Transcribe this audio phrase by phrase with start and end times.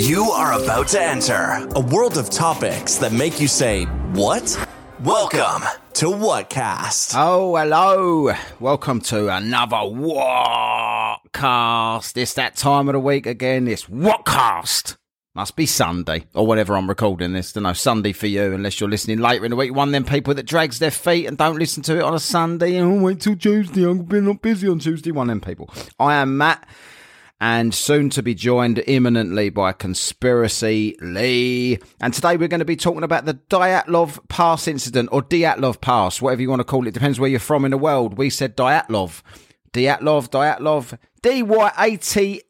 [0.00, 3.84] You are about to enter a world of topics that make you say,
[4.14, 4.66] What?
[5.00, 7.12] Welcome to Whatcast.
[7.14, 8.32] Oh, hello.
[8.60, 11.26] Welcome to another Whatcast.
[12.16, 13.68] It's that time of the week again.
[13.68, 14.96] It's Whatcast.
[15.34, 17.52] Must be Sunday or whatever I'm recording this.
[17.52, 19.74] Don't know Sunday for you unless you're listening later in the week.
[19.74, 22.20] One of them people that drags their feet and don't listen to it on a
[22.20, 22.80] Sunday.
[22.80, 23.92] Oh, wait till Tuesday.
[23.92, 25.10] Been not busy on Tuesday.
[25.10, 25.68] One of them people.
[25.98, 26.66] I am Matt
[27.40, 31.78] and soon to be joined imminently by Conspiracy Lee.
[31.98, 36.20] And today we're going to be talking about the Dyatlov Pass incident or Dyatlov Pass,
[36.20, 36.92] whatever you want to call it.
[36.92, 38.18] Depends where you're from in the world.
[38.18, 39.22] We said Dyatlov.
[39.72, 42.42] Dyatlov, Dyatlov, D Y A T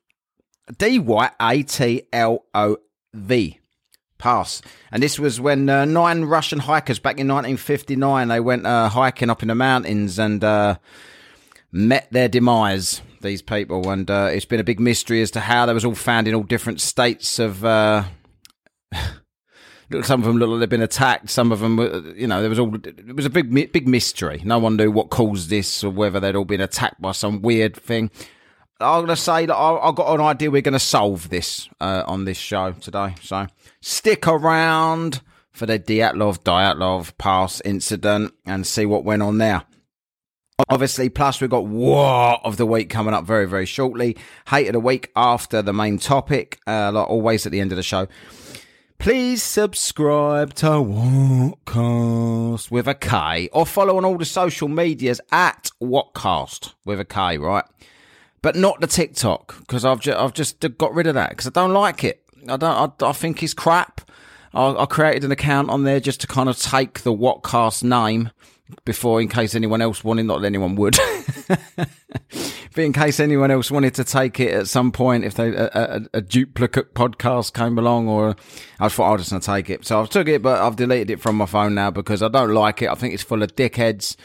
[0.77, 2.79] D Y A T L O
[3.15, 3.61] V.
[4.19, 4.61] Pass.
[4.91, 9.31] And this was when uh, nine Russian hikers back in 1959 they went uh, hiking
[9.31, 10.77] up in the mountains and uh,
[11.73, 15.67] met their demise these people, and uh, it's been a big mystery as to how
[15.67, 17.65] they was all found in all different states of.
[17.65, 18.05] Uh,
[20.03, 21.31] some of them look like they've been attacked.
[21.31, 22.75] Some of them, were, you know, there was all.
[22.75, 24.41] It was a big, big mystery.
[24.45, 27.77] No one knew what caused this or whether they'd all been attacked by some weird
[27.77, 28.11] thing.
[28.81, 30.51] I'm gonna say that I, have got an idea.
[30.51, 33.15] We're gonna solve this uh, on this show today.
[33.21, 33.47] So
[33.83, 35.21] stick around
[35.53, 39.65] for the Dyatlov Dyatlov pass incident and see what went on there.
[40.69, 44.17] Obviously, plus we've got What of the Week coming up very, very shortly.
[44.49, 47.77] Hate of the Week after the main topic, uh, like always at the end of
[47.77, 48.07] the show.
[48.99, 55.71] Please subscribe to Whatcast with a K or follow on all the social medias at
[55.81, 57.65] Whatcast with a K, right?
[58.43, 61.51] But not the TikTok because I've, ju- I've just got rid of that because I
[61.51, 62.23] don't like it.
[62.49, 63.03] I don't.
[63.03, 64.03] I, I think it's crap.
[64.53, 68.31] I, I created an account on there just to kind of take the Whatcast name
[68.85, 70.97] before in case anyone else wanted, not that anyone would,
[71.49, 71.89] but
[72.77, 76.01] in case anyone else wanted to take it at some point, if they a, a,
[76.15, 78.37] a duplicate podcast came along, or
[78.79, 79.87] I thought I was just going to take it.
[79.87, 82.53] So I took it, but I've deleted it from my phone now because I don't
[82.55, 82.89] like it.
[82.89, 84.17] I think it's full of dickheads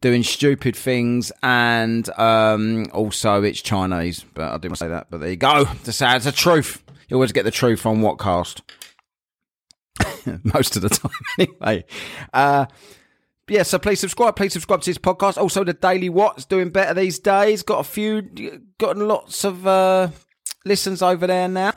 [0.00, 4.24] doing stupid things, and um, also it's Chinese.
[4.34, 5.08] But I didn't say that.
[5.10, 5.64] But there you go.
[5.84, 6.82] Say it's the truth.
[7.08, 8.60] You always get the truth on Whatcast.
[10.54, 11.84] Most of the time, anyway.
[12.32, 12.66] Uh,
[13.48, 14.36] yeah, so please subscribe.
[14.36, 15.38] Please subscribe to this podcast.
[15.38, 17.62] Also, the Daily What's doing better these days.
[17.62, 18.22] Got a few,
[18.78, 20.08] gotten lots of uh,
[20.64, 21.72] listens over there now.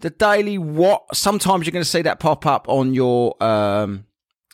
[0.00, 1.14] The Daily What.
[1.14, 4.06] Sometimes you're going to see that pop up on your um,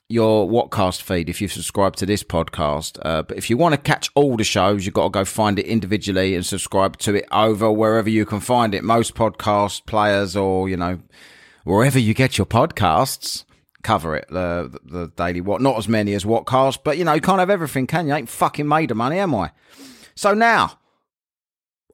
[0.08, 2.98] your Whatcast feed if you subscribe to this podcast.
[3.02, 5.58] Uh, but if you want to catch all the shows, you've got to go find
[5.58, 8.84] it individually and subscribe to it over wherever you can find it.
[8.84, 11.00] Most podcast players, or you know,
[11.64, 13.44] wherever you get your podcasts
[13.84, 15.60] cover it, the, the daily what.
[15.60, 18.14] Not as many as Whatcast, but you know, you can't have everything, can you?
[18.14, 19.52] Ain't fucking made of money, am I?
[20.16, 20.78] So now,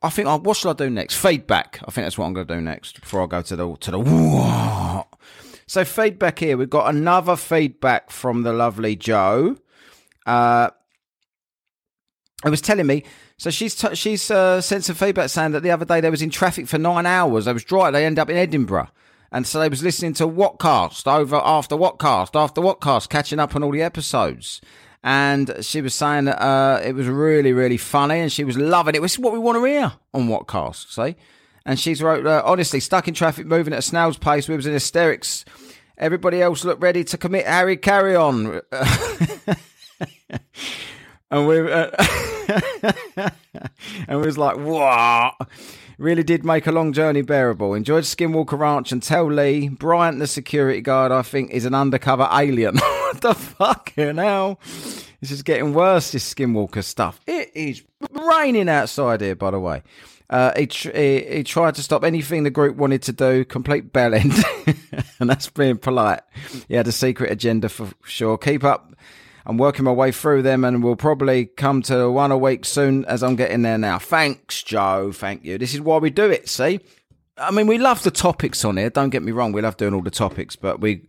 [0.02, 1.16] I think, I, what should I do next?
[1.16, 1.80] Feedback.
[1.86, 3.90] I think that's what I'm going to do next before I go to the, to
[3.90, 5.08] the what.
[5.66, 6.56] So feedback here.
[6.56, 9.56] We've got another feedback from the lovely Joe.
[10.26, 10.70] Uh,
[12.42, 13.04] I was telling me,
[13.36, 16.22] so she's t- she's uh, sent some feedback saying that the other day they was
[16.22, 17.44] in traffic for nine hours.
[17.44, 17.90] They was dry.
[17.90, 18.88] They end up in Edinburgh.
[19.32, 23.62] And so they was listening to Whatcast over after Whatcast after Whatcast, catching up on
[23.62, 24.60] all the episodes.
[25.02, 28.94] And she was saying that uh, it was really, really funny, and she was loving
[28.94, 29.00] it.
[29.00, 31.16] This is what we want to hear on Whatcast, see?
[31.64, 34.48] And she's wrote, uh, honestly, stuck in traffic, moving at a snail's pace.
[34.48, 35.44] We was in hysterics.
[35.96, 38.60] Everybody else looked ready to commit Harry carry on.
[41.30, 41.90] and we uh,
[44.08, 45.34] and we was like, what?
[46.00, 47.74] Really did make a long journey bearable.
[47.74, 52.26] Enjoyed Skinwalker Ranch and tell Lee, Bryant, the security guard, I think, is an undercover
[52.32, 52.78] alien.
[52.78, 54.58] what the fuck, you know?
[55.20, 57.20] This is getting worse, this Skinwalker stuff.
[57.26, 59.82] It is raining outside here, by the way.
[60.30, 63.92] Uh, he, tr- he, he, tried to stop anything the group wanted to do, complete
[63.92, 64.32] bell end,
[65.20, 66.22] and that's being polite.
[66.66, 68.38] He had a secret agenda for sure.
[68.38, 68.94] Keep up
[69.50, 73.04] I'm working my way through them and we'll probably come to one a week soon
[73.06, 73.98] as I'm getting there now.
[73.98, 75.10] Thanks, Joe.
[75.10, 75.58] Thank you.
[75.58, 76.78] This is why we do it, see?
[77.36, 78.90] I mean, we love the topics on here.
[78.90, 79.50] Don't get me wrong.
[79.50, 81.08] We love doing all the topics, but we,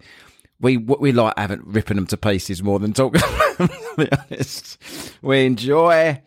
[0.59, 3.21] we, we like having, ripping them to pieces more than talking
[3.95, 4.79] be honest.
[5.21, 6.23] We enjoy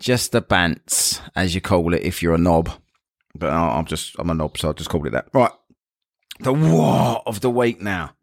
[0.00, 2.70] just the bants, as you call it, if you're a knob.
[3.34, 5.28] But I'm just, I'm a knob, so I'll just call it that.
[5.34, 5.52] Right.
[6.40, 8.14] The what of the week now.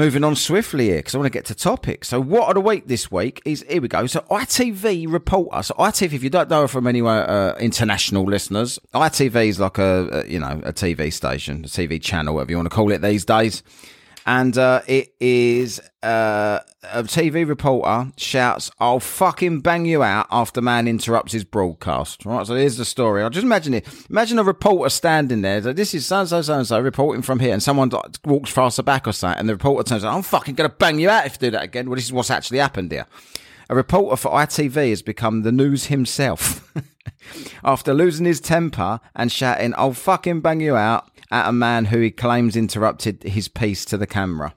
[0.00, 2.08] Moving on swiftly here because I want to get to topics.
[2.08, 4.06] So, what the week this week is here we go.
[4.06, 5.62] So, ITV reporter.
[5.62, 10.08] So, ITV, if you don't know from anywhere, uh, international listeners, ITV is like a,
[10.10, 13.02] a, you know a TV station, a TV channel, whatever you want to call it
[13.02, 13.62] these days.
[14.26, 16.60] And uh, it is uh,
[16.92, 22.24] a TV reporter shouts, "I'll fucking bang you out!" after man interrupts his broadcast.
[22.24, 23.22] Right, so here's the story.
[23.22, 23.86] I'll just imagine it.
[24.08, 25.62] Imagine a reporter standing there.
[25.62, 27.90] So this is so so, so so reporting from here, and someone
[28.24, 31.10] walks past the back or something, and the reporter turns, "I'm fucking gonna bang you
[31.10, 33.06] out if you do that again." Well, this is what's actually happened here.
[33.68, 36.72] A reporter for ITV has become the news himself.
[37.64, 42.00] After losing his temper and shouting, I'll fucking bang you out, at a man who
[42.00, 44.54] he claims interrupted his piece to the camera.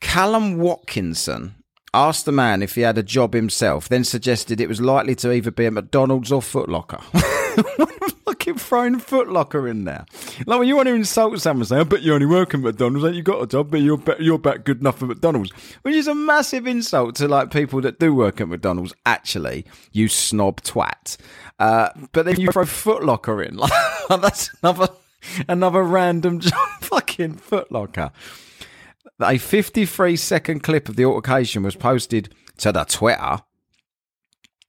[0.00, 1.54] Callum Watkinson
[1.92, 5.32] asked the man if he had a job himself, then suggested it was likely to
[5.32, 7.02] either be at McDonald's or Footlocker.
[8.48, 10.06] fucking throwing Footlocker in there.
[10.46, 13.04] Like when you want to insult someone, say, "I bet you only work at McDonald's,
[13.04, 13.70] ain't you got a job?
[13.70, 15.50] But you're bet you're back good enough for McDonald's,"
[15.82, 18.94] which is a massive insult to like people that do work at McDonald's.
[19.06, 21.16] Actually, you snob twat.
[21.58, 23.58] Uh, but then you throw Footlocker in.
[24.10, 24.88] Like that's another
[25.48, 26.40] another random
[26.80, 28.10] fucking Footlocker.
[29.20, 33.38] A 53 second clip of the altercation was posted to the Twitter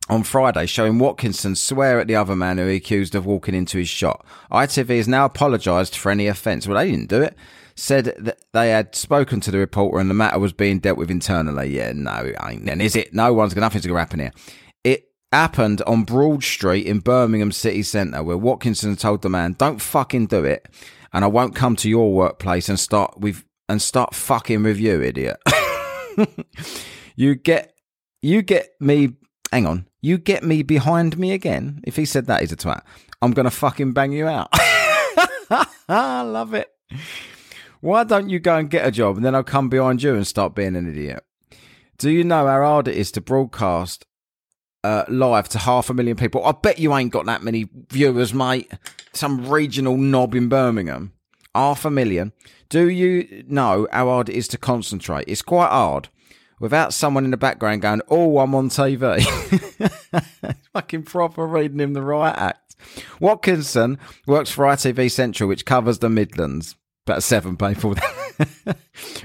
[0.10, 3.78] on Friday, showing Watkinson swear at the other man who he accused of walking into
[3.78, 4.26] his shop.
[4.52, 6.68] ITV has now apologised for any offence.
[6.68, 7.36] Well, they didn't do it.
[7.76, 11.12] Said that they had spoken to the reporter and the matter was being dealt with
[11.12, 11.70] internally.
[11.70, 12.66] Yeah, no, it ain't.
[12.66, 13.14] Then is it?
[13.14, 14.34] No one's got nothing to happen here.
[15.32, 20.26] Happened on Broad Street in Birmingham City Centre, where Watkinson told the man, "Don't fucking
[20.26, 20.68] do it,
[21.14, 25.02] and I won't come to your workplace and start with and start fucking with you,
[25.02, 25.38] idiot.
[27.16, 27.74] you get
[28.22, 29.18] you get me.
[29.52, 31.82] Hang on, you get me behind me again.
[31.84, 32.82] If he said that, he's a twat.
[33.22, 34.50] I'm gonna fucking bang you out.
[35.88, 36.70] I love it.
[37.82, 40.28] Why don't you go and get a job and then I'll come behind you and
[40.28, 41.24] start being an idiot?
[41.98, 44.06] Do you know how hard it is to broadcast
[44.84, 46.46] uh, live to half a million people.
[46.46, 48.72] I bet you ain't got that many viewers, mate.
[49.14, 51.14] Some regional knob in Birmingham.
[51.54, 52.32] Half a million.
[52.70, 55.26] Do you know how hard it is to concentrate?
[55.28, 56.10] It's quite hard.
[56.60, 59.24] Without someone in the background going, oh, I'm on TV.
[60.74, 62.76] Fucking proper reading him the right act.
[63.20, 63.98] Watkinson
[64.28, 66.76] works for ITV Central, which covers the Midlands.
[67.08, 67.96] About seven people.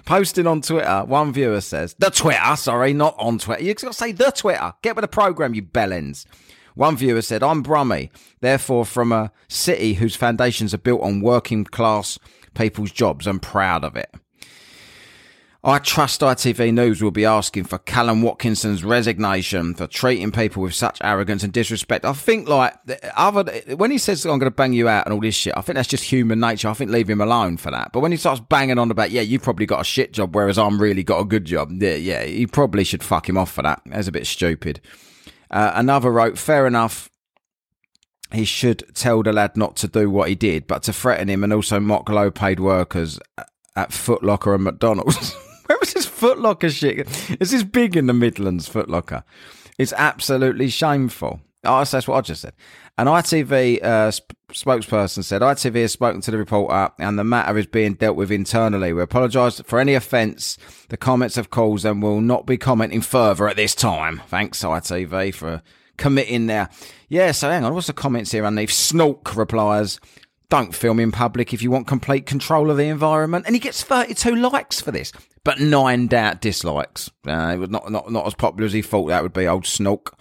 [0.05, 3.63] Posting on Twitter, one viewer says, the Twitter, sorry, not on Twitter.
[3.63, 4.73] You've got to say the Twitter.
[4.83, 6.27] Get with the program, you bellends.
[6.75, 11.65] One viewer said, I'm Brummy, therefore from a city whose foundations are built on working
[11.65, 12.19] class
[12.55, 13.27] people's jobs.
[13.27, 14.13] I'm proud of it.
[15.67, 20.75] I trust ITV News will be asking for Callum Watkinson's resignation for treating people with
[20.75, 22.05] such arrogance and disrespect.
[22.05, 22.75] I think, like,
[23.17, 23.45] other
[23.75, 25.77] when he says I'm going to bang you out and all this shit, I think
[25.77, 26.69] that's just human nature.
[26.69, 27.93] I think leave him alone for that.
[27.95, 30.59] But when he starts banging on about, yeah, you've probably got a shit job, whereas
[30.59, 33.63] I'm really got a good job, yeah, yeah, he probably should fuck him off for
[33.63, 33.81] that.
[33.87, 34.83] That's a bit stupid.
[35.51, 37.09] Uh, another wrote, fair enough.
[38.33, 41.43] He should tell the lad not to do what he did, but to threaten him
[41.43, 43.19] and also mock low paid workers
[43.77, 45.35] at Footlocker and McDonald's.
[45.67, 47.09] Where was this Footlocker shit?
[47.41, 49.23] Is this big in the Midlands, Footlocker?
[49.79, 51.41] It's absolutely shameful.
[51.65, 52.53] Oh, that's what I just said.
[52.99, 57.59] An ITV uh, sp- spokesperson said ITV has spoken to the reporter and the matter
[57.59, 58.93] is being dealt with internally.
[58.93, 60.59] We apologise for any offence
[60.91, 64.23] the comments have caused and will not be commenting further at this time.
[64.29, 65.63] Thanks, ITV, for
[65.97, 66.69] committing there.
[67.09, 67.75] Yeah, so hang on.
[67.75, 68.71] What's the comments here underneath?
[68.71, 69.99] Snork replies,
[70.49, 73.47] don't film in public if you want complete control of the environment.
[73.47, 75.13] And he gets 32 likes for this,
[75.43, 77.11] but nine doubt dislikes.
[77.27, 79.65] Uh, it was not, not, not as popular as he thought that would be, old
[79.65, 80.13] Snork.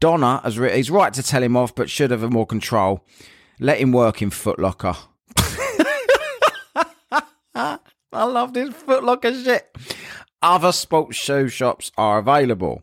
[0.00, 3.04] Donna, has re- he's right to tell him off, but should have more control.
[3.58, 4.96] Let him work in Footlocker.
[7.54, 7.78] I
[8.12, 9.74] love this Footlocker shit.
[10.42, 12.82] Other sports shoe shops are available.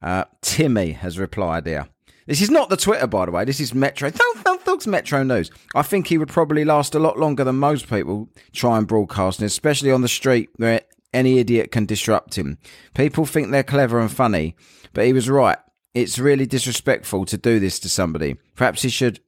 [0.00, 1.88] Uh, Timmy has replied here.
[2.26, 3.44] This is not the Twitter, by the way.
[3.44, 4.10] This is Metro.
[4.10, 5.50] Thugs Metro News.
[5.74, 9.42] I think he would probably last a lot longer than most people try and broadcast,
[9.42, 10.80] especially on the street where
[11.12, 12.58] any idiot can disrupt him.
[12.94, 14.56] People think they're clever and funny,
[14.94, 15.58] but he was right.
[15.92, 18.36] It's really disrespectful to do this to somebody.
[18.56, 19.20] Perhaps he should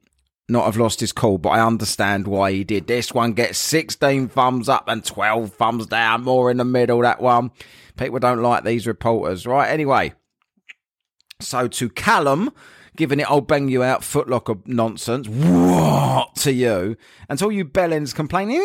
[0.48, 2.86] not have lost his cool, but I understand why he did.
[2.86, 7.20] This one gets 16 thumbs up and 12 thumbs down, more in the middle, that
[7.20, 7.50] one.
[7.96, 9.68] People don't like these reporters, right?
[9.68, 10.14] Anyway,
[11.40, 12.52] so to Callum,
[12.96, 15.28] giving it old bang you out footlocker nonsense.
[15.28, 16.96] What to you?
[17.28, 18.58] And to all you bellends complaining.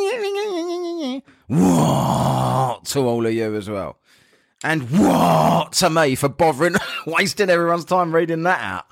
[1.48, 3.98] What to all of you as well.
[4.64, 6.76] And what to me for bothering,
[7.08, 8.86] wasting everyone's time reading that out.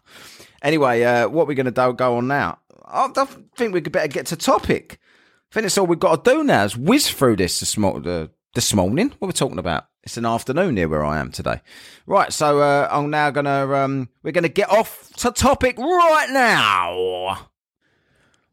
[0.62, 2.60] Anyway, uh, what we're going to go on now.
[2.86, 3.08] I
[3.56, 5.00] think we could better get to topic.
[5.52, 8.28] I think that's all we've got to do now is whiz through this this, uh,
[8.56, 9.14] this morning.
[9.20, 9.89] What we're talking about.
[10.04, 11.62] It's an afternoon here where I am today.
[12.06, 17.48] Right, so uh, I'm now gonna um, we're gonna get off to topic right now.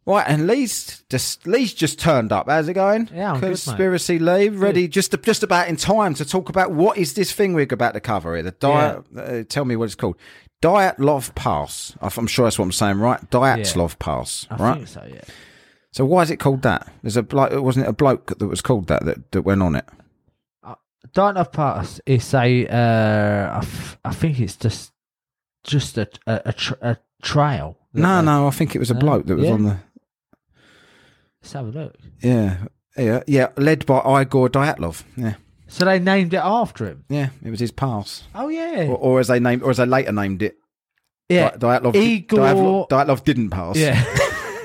[0.05, 2.49] Right, and Lee's just Lee's just turned up.
[2.49, 3.11] How's it going?
[3.12, 3.49] Yeah, I'm good.
[3.49, 7.55] Conspiracy Lee, ready just just about in time to talk about what is this thing
[7.55, 8.43] we're about to cover here.
[8.43, 9.05] The diet.
[9.17, 10.17] Uh, tell me what it's called.
[10.62, 11.97] Dyatlov Pass.
[12.00, 13.21] I'm sure that's what I'm saying, right?
[13.31, 14.75] Dyatlov Pass, I right?
[14.76, 15.05] think so.
[15.09, 15.21] Yeah.
[15.91, 16.88] So why is it called that?
[17.03, 17.61] There's a bloke.
[17.62, 19.87] Wasn't it a bloke that was called that that, that went on it?
[21.12, 22.67] Diamond Pass is a.
[22.67, 24.93] Uh, I, f- I think it's just
[25.65, 27.79] just a a, a, tr- a trail.
[27.93, 28.47] that No, they- no.
[28.49, 29.00] I think it was a No?
[29.00, 29.53] bloke that was Yeah.
[29.53, 29.76] on the.
[31.43, 31.97] Let's have a look.
[32.23, 32.57] Yeah,
[32.97, 33.49] yeah, yeah.
[33.57, 35.05] Led by Igor Dyatlov.
[35.17, 35.35] Yeah,
[35.69, 37.05] So they named it after him.
[37.09, 37.29] yeah.
[37.45, 38.87] It was his pass, Oh yeah.
[38.88, 40.57] or, or as they named, or as they later named it.
[41.29, 41.50] yeah.
[41.53, 41.95] Dyatlov.
[41.95, 43.76] Igor- Dyatlov, Dyatlov didn't pass.
[43.76, 44.03] Yeah.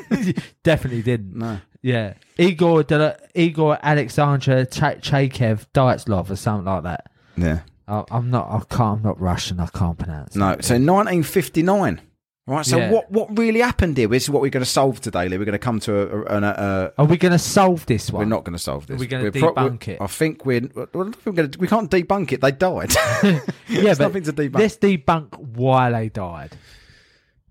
[0.63, 1.35] Definitely didn't.
[1.37, 1.59] No.
[1.81, 2.13] Yeah.
[2.37, 7.11] Igor Dela- Igor Alexander Ch- Chakev Dyatlov or something like that.
[7.37, 7.59] Yeah.
[7.87, 8.49] I, I'm not.
[8.51, 8.99] I can't.
[8.99, 9.59] I'm not Russian.
[9.59, 10.35] I can't pronounce.
[10.35, 10.51] No.
[10.51, 10.63] it.
[10.63, 12.01] So 1959.
[12.47, 12.65] Right.
[12.65, 12.91] So Yeah.
[12.91, 14.07] what what really happened here?
[14.07, 15.27] This is what we're going to solve today.
[15.29, 15.37] Lee.
[15.37, 16.21] We're going to come to a.
[16.21, 16.41] a, a,
[16.87, 18.19] a Are we going to solve this one?
[18.21, 18.99] we're not going to solve this.
[18.99, 20.01] We're gonna We're debunk it.
[20.01, 20.61] I think we're.
[20.73, 22.41] well, I don't think we're gonna, we can't debunk it.
[22.41, 22.93] They died.
[23.67, 24.55] Yeah, but nothing to debunk.
[24.59, 26.57] let's debunk why they died.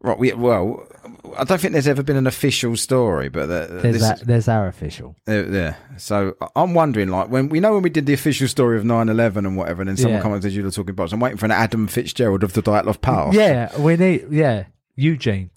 [0.00, 0.18] Right.
[0.18, 0.86] We, well,
[1.36, 4.20] I don't think there's ever been an official story, but the, There's this, that.
[4.26, 5.16] There's our official.
[5.28, 5.74] Uh, yeah.
[5.96, 9.36] So I'm wondering, like, when we know when we did the official story of 9/11
[9.38, 10.22] and whatever, and then someone Yeah.
[10.22, 11.12] comes and says you were talking about.
[11.12, 13.30] I'm waiting for an Adam Fitzgerald of the Dyatlov Power.
[13.32, 14.26] Yeah, we need.
[14.30, 14.64] Yeah,
[14.96, 15.50] Eugene.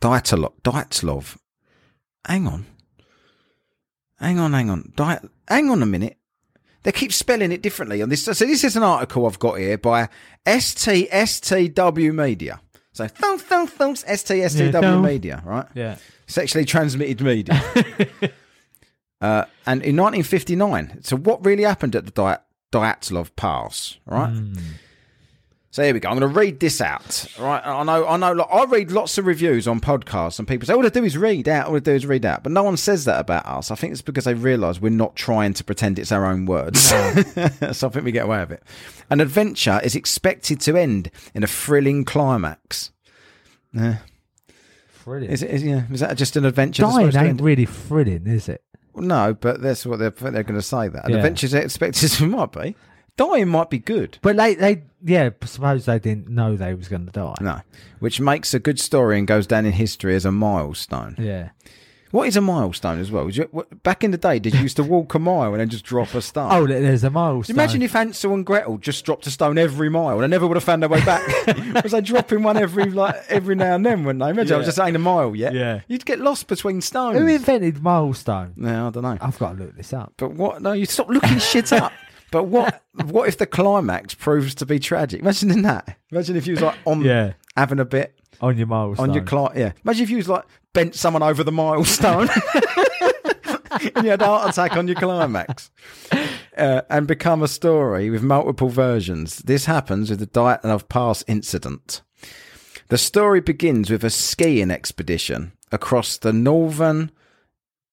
[0.00, 0.52] Dyatlov.
[0.62, 1.36] Dyatlov.
[2.26, 2.66] Hang on.
[4.20, 4.52] Hang on.
[4.52, 4.92] Hang on.
[4.96, 5.28] Diet.
[5.48, 6.16] Hang on a minute.
[6.84, 8.24] They keep spelling it differently on this.
[8.24, 10.08] So this is an article I've got here by
[10.46, 12.60] STSTW Media.
[12.98, 15.04] So thump thump thumps STSTW Yeah, thump.
[15.04, 15.66] Media, right?
[15.72, 15.98] Yeah.
[16.26, 17.54] sexually transmitted media.
[19.20, 22.42] uh, and in 1959, so what really happened at the Dy-
[22.76, 24.32] Dyatlov Pass, right?
[25.70, 26.08] So here we go.
[26.08, 27.60] I'm going to read this out, right?
[27.64, 28.32] I know, I know.
[28.32, 31.16] Like, I read lots of reviews on podcasts, and people say all I do is
[31.18, 31.68] read out.
[31.68, 33.70] All I do is read out, but no one says that about us.
[33.70, 36.80] I think it's because they realise we're not trying to pretend it's our own words.
[36.82, 38.62] so I think we get away with it.
[39.10, 42.90] An adventure is expected to end in a thrilling climax.
[45.04, 45.34] Brilliant.
[45.34, 45.50] Is it?
[45.50, 46.82] Is, yeah, is that just an adventure?
[46.82, 48.62] Dying ain't really thrilling, is it?
[48.94, 50.88] No, but that's what they're they're going to say.
[50.88, 51.26] That an Yeah.
[51.26, 52.74] is expected to might be.
[53.18, 54.16] Dying might be good.
[54.22, 55.28] But they, they, yeah.
[55.44, 57.34] Suppose they didn't know they was going to die.
[57.42, 57.60] No,
[57.98, 61.14] which makes a good story and goes down in history as a milestone.
[61.18, 61.50] Yeah.
[62.10, 63.28] What is a milestone as well?
[63.28, 65.68] You- what- back in the day, did you used to walk a mile and then
[65.68, 66.48] just drop a stone?
[66.50, 67.54] Oh, there- there's a milestone.
[67.54, 70.56] Imagine if Hansel and Gretel just dropped a stone every mile and they never would
[70.56, 71.22] have found their way back.
[71.82, 74.04] was they dropping one every like every now and then?
[74.04, 74.30] Wouldn't they?
[74.30, 75.36] Imagine I was just saying a mile.
[75.36, 75.80] Yeah, Yeah.
[75.86, 77.18] You'd get lost between stones.
[77.18, 78.54] Who invented milestone?
[78.56, 79.18] no, I don't know.
[79.20, 80.14] I've got to look this up.
[80.16, 80.62] But what?
[80.62, 81.92] No, you stop looking shit up.
[82.30, 82.82] But what?
[83.04, 85.20] What if the climax proves to be tragic?
[85.20, 85.96] Imagine in that.
[86.10, 87.34] Imagine if you was like on Yeah.
[87.56, 89.10] having a bit On your milestone.
[89.10, 89.72] on your cli Yeah.
[89.84, 90.42] Imagine if you was like
[90.74, 92.28] bent someone over the milestone
[93.94, 95.70] and you had a heart attack on your climax.
[96.56, 99.38] Uh, and become a story with multiple versions.
[99.38, 102.02] This happens with the Dyatlov Pass incident.
[102.88, 107.12] The story begins with a skiing expedition across the northern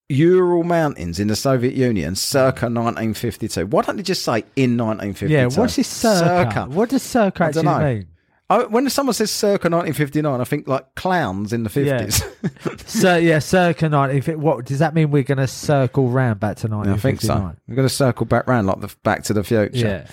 [0.08, 3.66] Ural Mountains in the Soviet Union circa 1952.
[3.66, 5.32] Why don't they just say in 1952?
[5.32, 5.46] yeah.
[5.46, 6.50] What's this circa?
[6.52, 6.66] Circa.
[6.70, 8.06] What does circa I actually mean?
[8.48, 12.88] Oh, when someone says circa 1959, I think like clowns in the 50s.
[12.88, 14.40] So yeah, circa 19.
[14.40, 15.10] What does that mean?
[15.10, 16.96] We're going to circle round back to 1959.
[16.96, 17.56] I think so.
[17.66, 19.70] We're going to circle back round like the Back to the Future.
[19.74, 20.06] Yeah.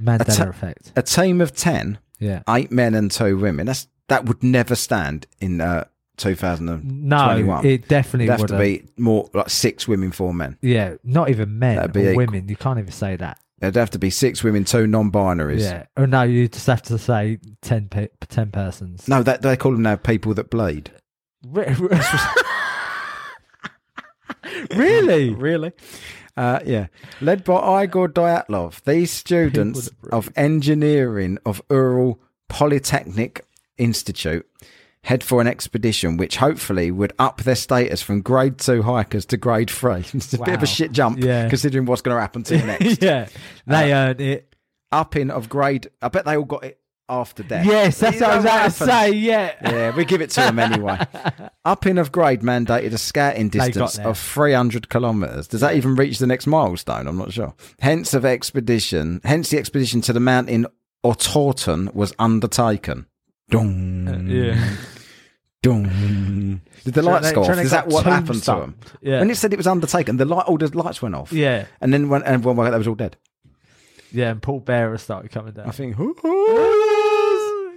[0.00, 0.92] Mandela Atta- effect.
[0.94, 2.42] A team of 10, Yeah.
[2.48, 3.66] eight men and two women.
[3.66, 5.86] That's That would never stand in uh,
[6.20, 7.08] 2021.
[7.08, 10.56] No, it definitely It'd have to be more like six women, four men.
[10.62, 12.16] Yeah, not even men That'd or be equal.
[12.16, 12.48] women.
[12.48, 13.38] You can't even say that.
[13.60, 15.60] It'd have to be six women, two non-binaries.
[15.60, 15.86] Yeah.
[15.96, 19.06] Oh no, you just have to say 10, pe- 10 persons.
[19.06, 20.90] No, that they call them now people that bleed.
[21.46, 22.00] Re- re-
[24.74, 25.34] really?
[25.34, 25.72] Really?
[26.36, 26.86] Uh, yeah.
[27.20, 33.44] Led by Igor Dyatlov, these students of engineering of Ural Polytechnic
[33.76, 34.46] Institute
[35.04, 39.36] head for an expedition which hopefully would up their status from grade two hikers to
[39.36, 40.04] grade three.
[40.14, 41.48] It's a bit of a shit jump Yeah.
[41.48, 43.02] considering what's going to happen to you next.
[43.02, 43.28] yeah,
[43.66, 44.54] they uh, earned it.
[44.92, 46.78] Upping of grade, I bet they all got it
[47.08, 47.64] after death.
[47.66, 49.10] Yes, that's You what I was about to say.
[49.12, 49.52] Yeah.
[49.62, 50.98] Yeah, we give it to them anyway.
[51.64, 55.48] Upping of grade mandated a scouting distance of 300 kilometres.
[55.48, 57.06] Does that even reach the next milestone?
[57.08, 57.54] I'm not sure.
[57.80, 60.66] Hence of expedition, hence the expedition to the mountain
[61.04, 63.06] Otorten was undertaken.
[63.50, 64.76] Dong, uh, Yeah.
[65.62, 66.60] dong.
[66.84, 67.58] Did the lights go off?
[67.58, 68.74] Is that what happened to them?
[69.02, 69.18] Yeah.
[69.20, 71.32] When it said it was undertaken, the light, all the lights went off.
[71.32, 71.66] Yeah.
[71.80, 73.16] And then when everyone woke up, they was all dead.
[74.12, 75.68] Yeah, and Paul Bearer started coming down.
[75.68, 75.96] I think,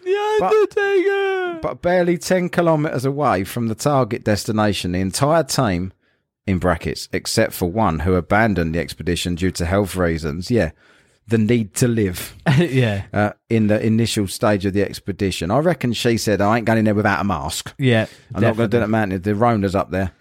[0.05, 1.59] yes, Undertaker.
[1.61, 5.93] but barely 10 kilometres away from the target destination, the entire team,
[6.47, 10.71] in brackets, except for one who abandoned the expedition due to health reasons, yeah,
[11.27, 15.51] the need to live yeah, uh, in the initial stage of the expedition.
[15.51, 17.73] I reckon she said, I ain't going in there without a mask.
[17.77, 18.07] yeah.
[18.35, 19.21] I'm not going to do that mountain.
[19.21, 20.11] The Rona's up there.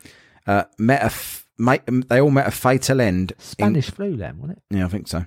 [0.47, 3.33] Uh, met a f- mate, they all met a fatal end.
[3.33, 4.77] in- Spanish flu, then, wasn't it?
[4.77, 5.25] yeah, I think so.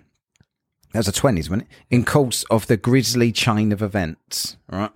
[0.94, 1.68] That was the 20s, wasn't it?
[1.90, 4.92] In course of the grisly chain of events, right?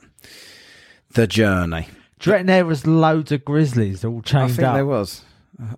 [1.13, 1.87] The journey.
[2.19, 4.75] Do you reckon there was loads of grizzlies all I chained think up?
[4.75, 5.23] there was.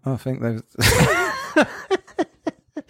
[0.05, 0.63] I think there was.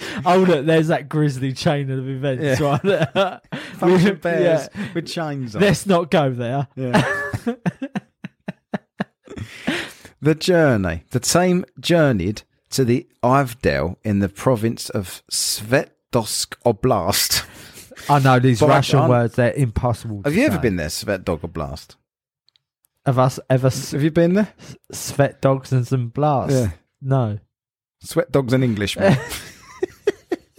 [0.25, 2.67] Oh look, there's that grizzly chain of events Yeah.
[2.67, 3.41] right there.
[3.79, 4.87] Bunch We- of bears yeah.
[4.93, 5.61] with chains on.
[5.61, 6.67] Let's not go there.
[6.75, 7.11] Yeah.
[10.21, 11.03] the journey.
[11.11, 17.45] The team journeyed to the Ivdel in the province of Sverdlovsk Oblast.
[18.09, 20.21] I know these But Russian words; they're impossible.
[20.25, 21.95] Have you ever been there, Sverdlovsk Oblast?
[23.05, 24.53] Have us ever s- Have you been there?
[24.91, 26.53] sweat dogs and some blasts?
[26.55, 26.69] Yeah.
[27.01, 27.39] No.
[28.01, 29.17] Sweat dogs and Englishmen.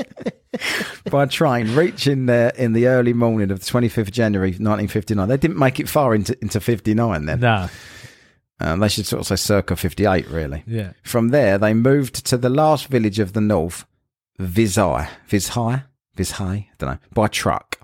[1.11, 5.29] By train, reaching there in the early morning of the 25th of January 1959.
[5.29, 7.41] They didn't make it far into, into 59 then.
[7.41, 7.69] No.
[8.61, 10.63] Um, they should sort of say circa 58, really.
[10.67, 10.93] Yeah.
[11.03, 13.85] From there, they moved to the last village of the north,
[14.41, 15.09] Vizhai.
[15.29, 15.85] Vizhai?
[16.17, 16.45] Vizhai?
[16.67, 16.99] I don't know.
[17.13, 17.79] By truck.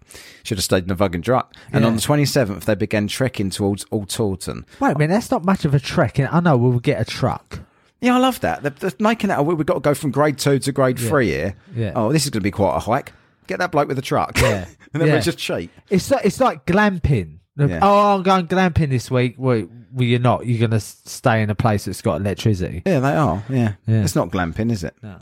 [0.44, 1.54] Should have stayed in the fucking truck.
[1.72, 1.88] And Yeah.
[1.88, 4.64] on the 27th, they began trekking towards Altorton.
[4.80, 6.20] Wait a minute, that's not much of a trek.
[6.20, 7.60] I know we'll get a truck.
[8.00, 8.62] Yeah, I love that.
[8.62, 11.08] They're, they're making it, we've got to go from grade two to grade Yeah.
[11.08, 11.54] three here.
[11.74, 11.92] Yeah.
[11.96, 13.12] Oh, this is going to be quite a hike.
[13.46, 14.38] Get that bloke with the truck.
[14.40, 14.66] Yeah.
[14.92, 15.14] and then Yeah.
[15.14, 15.70] we're just cheap.
[15.90, 17.38] It's like, it's like glamping.
[17.56, 17.80] Yeah.
[17.82, 19.34] Oh, I'm going glamping this week.
[19.36, 20.46] Well, well you're not.
[20.46, 22.82] You're going to stay in a place that's got electricity.
[22.86, 23.42] Yeah, they are.
[23.48, 23.72] Yeah.
[23.86, 24.04] Yeah.
[24.04, 24.94] It's not glamping, is it?
[25.02, 25.18] No.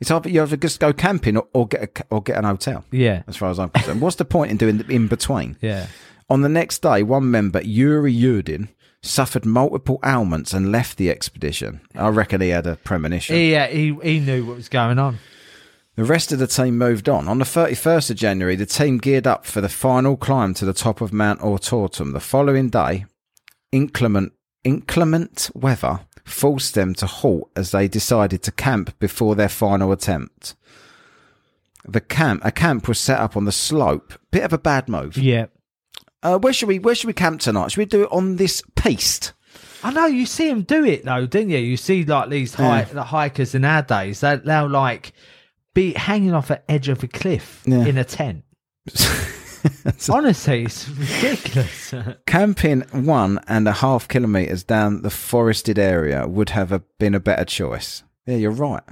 [0.00, 2.84] It's either you either just go camping or, or get a, or get an hotel.
[2.90, 3.22] Yeah.
[3.28, 5.56] As far as I'm concerned, what's the point in doing the in between?
[5.60, 5.86] Yeah.
[6.30, 8.68] On the next day, one member, Yuri Yudin,
[9.08, 11.80] suffered multiple ailments and left the expedition.
[11.94, 13.36] I reckon he had a premonition.
[13.36, 15.18] Yeah, he, he knew what was going on.
[15.96, 17.26] The rest of the team moved on.
[17.26, 20.72] On the 31st of January, the team geared up for the final climb to the
[20.72, 22.12] top of Mount Ortortum.
[22.12, 23.06] The following day,
[23.72, 29.90] inclement, inclement weather forced them to halt as they decided to camp before their final
[29.90, 30.54] attempt.
[31.84, 34.12] The camp, a camp was set up on the slope.
[34.30, 35.16] Bit of a bad move.
[35.16, 35.46] Yeah.
[36.22, 36.78] Uh, where should we?
[36.78, 37.70] Where should we camp tonight?
[37.70, 39.32] Should we do it on this piste?
[39.84, 41.58] I know you see them do it though, didn't you?
[41.58, 44.20] You see like these hi- the hikers in our days.
[44.20, 45.12] They, they'll like
[45.74, 47.84] be hanging off the edge of a cliff Yeah.
[47.86, 48.42] in a tent.
[50.10, 51.94] Honestly, it's ridiculous.
[52.26, 57.20] Camping one and a half kilometres down the forested area would have a, been a
[57.20, 58.02] better choice.
[58.26, 58.82] Yeah, you're right.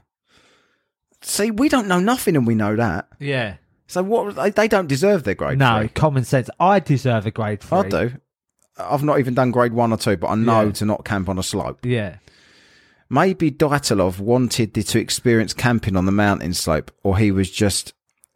[1.22, 3.08] See, we don't know nothing and we know that.
[3.18, 3.56] yeah.
[3.86, 4.54] So what?
[4.54, 5.88] They, don't deserve their grade No, three.
[5.88, 6.50] common sense.
[6.58, 7.78] I deserve a grade three.
[7.78, 8.12] I do.
[8.78, 10.72] I've not even done grade one or two, but I know Yeah.
[10.72, 11.84] to not camp on a slope.
[11.84, 12.16] Yeah.
[13.08, 17.92] Maybe Dyatlov wanted to experience camping on the mountain slope, or he was just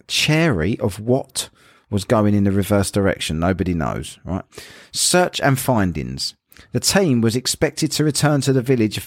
[0.06, 1.50] chary of what
[1.90, 3.40] was going in the reverse direction.
[3.40, 4.44] Nobody knows, right?
[4.92, 6.34] Search and findings.
[6.70, 9.00] The team was expected to return to the village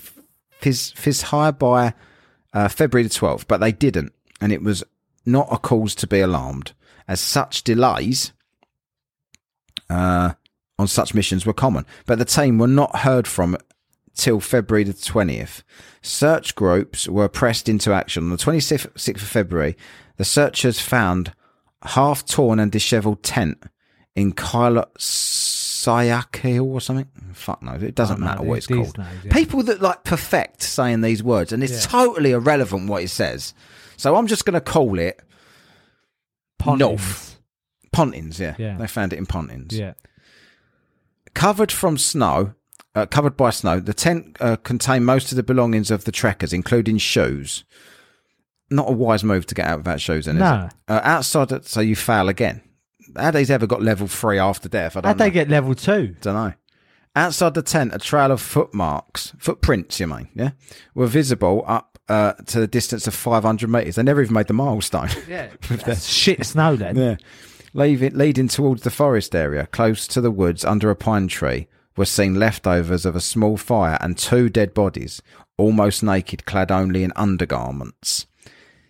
[0.62, 1.94] Vizhai by
[2.54, 4.84] uh, February the 12th, but they didn't, and it was
[5.26, 6.74] not a cause to be alarmed,
[7.08, 8.34] as such delays
[9.90, 10.34] uh,
[10.80, 11.86] on such missions were common.
[12.06, 13.58] But the team were not heard from
[14.16, 15.64] till February the 20th.
[16.02, 18.24] Search groups were pressed into action.
[18.24, 19.76] On the 26th of February,
[20.18, 21.34] the searchers found
[21.84, 23.64] half torn and dishevelled tent
[24.16, 27.08] in Kyla Sayakil or something.
[27.34, 28.98] Fuck no, it doesn't matter what it's called.
[28.98, 29.34] names, yeah.
[29.34, 31.90] People that like perfect saying these words, and it's Yeah.
[31.92, 33.54] totally irrelevant what it says.
[34.04, 35.18] So I'm just going to call it
[36.60, 36.80] Pontins.
[36.80, 37.40] North.
[37.94, 38.38] Pontins.
[38.38, 38.76] Yeah, Yeah.
[38.78, 39.94] they found it in Pontins Yeah.
[41.34, 42.54] covered from snow,
[42.96, 43.80] uh, covered by snow.
[43.80, 47.64] The tent uh, contained most of the belongings of the trekkers, including shoes.
[48.70, 50.68] Not a wise move to get out without shoes, then, is No.
[50.90, 52.60] Uh, outside, it, so you fail again.
[53.16, 54.98] How they's ever got level three after death?
[54.98, 56.18] I don't How'd they get level two?
[56.20, 56.54] don't know.
[57.16, 60.52] Outside the tent, a trail of footmarks, footprints, you mean, yeah,
[60.94, 63.96] were visible up uh, to the distance of 500 metres.
[63.96, 65.10] They never even made the milestone.
[65.28, 65.50] Yeah.
[65.70, 66.96] That's shit snow then.
[66.96, 67.16] Yeah.
[67.74, 72.06] Leaving, leading towards the forest area, close to the woods under a pine tree, were
[72.06, 75.22] seen leftovers of a small fire and two dead bodies,
[75.58, 78.28] almost naked, clad only in undergarments.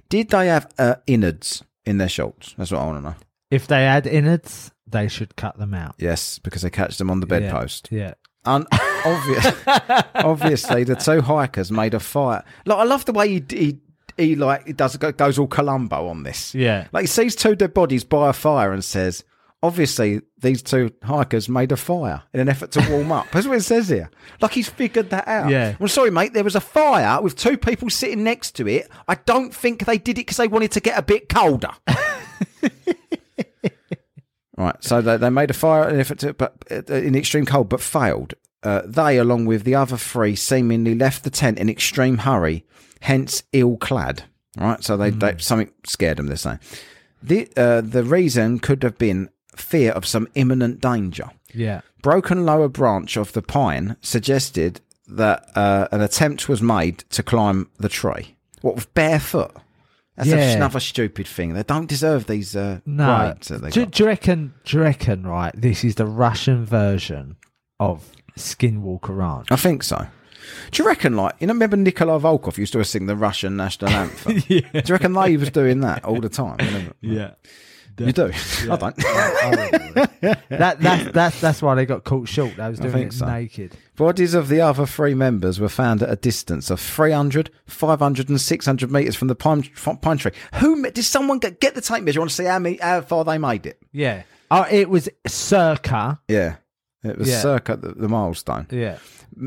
[0.10, 2.56] Did they have uh, innards in their shorts?
[2.58, 3.16] That's what I want to know.
[3.50, 5.96] If they had innards, they should cut them out.
[5.98, 7.90] Yes, because they catch them on the bedpost.
[7.92, 8.14] Yeah.
[8.46, 8.68] Un-
[9.06, 9.54] obvious,
[10.16, 12.44] obviously, the two hikers made a fire.
[12.66, 13.78] Like I love the way he he,
[14.18, 16.54] he like he does goes all Columbo on this.
[16.54, 16.88] Yeah.
[16.92, 19.24] Like he sees two dead bodies by a fire and says,
[19.62, 23.32] obviously these two hikers made a fire in an effort to warm up.
[23.32, 24.12] That's what it says here.
[24.42, 25.50] Like he's figured that out.
[25.50, 25.76] Yeah.
[25.80, 26.34] Well, sorry, mate.
[26.34, 28.90] There was a fire with two people sitting next to it.
[29.08, 31.72] I don't think they did it because they wanted to get a bit colder.
[34.58, 34.76] right.
[34.84, 37.82] So they, they made a fire in effort to, but uh, in extreme cold, but
[37.82, 38.34] failed.
[38.62, 42.66] Uh, they, along with the other three, seemingly left the tent in extreme hurry,
[43.02, 44.24] hence ill clad.
[44.58, 44.84] Right.
[44.84, 46.28] So they, they something scared them.
[46.28, 46.60] They're saying
[47.22, 51.30] the uh, the reason could have been fear of some imminent danger.
[51.54, 51.82] Yeah.
[52.02, 57.70] Broken lower branch of the pine suggested that uh, an attempt was made to climb
[57.78, 58.36] the tree.
[58.62, 59.56] What with barefoot?
[60.16, 60.52] That's Yeah.
[60.52, 61.54] another stupid thing.
[61.54, 63.08] They don't deserve these uh, No.
[63.08, 63.92] rights that they Do, got.
[63.94, 64.54] do you reckon?
[64.64, 65.26] Do you reckon?
[65.26, 65.52] Right.
[65.60, 67.36] This is the Russian version
[67.80, 69.48] of Skinwalker Ranch.
[69.52, 70.08] I think so.
[70.72, 73.90] Do you reckon, like, you know, remember Nikolai Volkov used to sing the Russian national
[74.02, 74.44] anthem?
[74.48, 74.60] yeah.
[74.72, 76.94] Do you reckon they was doing that all the time?
[77.02, 77.32] Yeah.
[77.98, 78.32] You do?
[78.72, 78.96] I don't.
[80.50, 82.56] that that's that's that's why they got caught short.
[82.56, 83.26] They was doing it so.
[83.26, 83.76] naked.
[83.96, 88.42] Bodies of the other three members were found at a distance of 300, 500, and
[88.42, 89.64] 600 metres from the pine,
[90.02, 90.32] pine tree.
[90.56, 92.20] Who did someone get, get the tape measure?
[92.20, 93.80] I want to see how, many, how far they made it.
[93.92, 94.24] Yeah.
[94.50, 96.20] Oh, it was circa.
[96.28, 96.56] Yeah,
[97.04, 97.42] it was Yeah.
[97.42, 98.68] circa the, the milestone.
[98.72, 98.98] Yeah.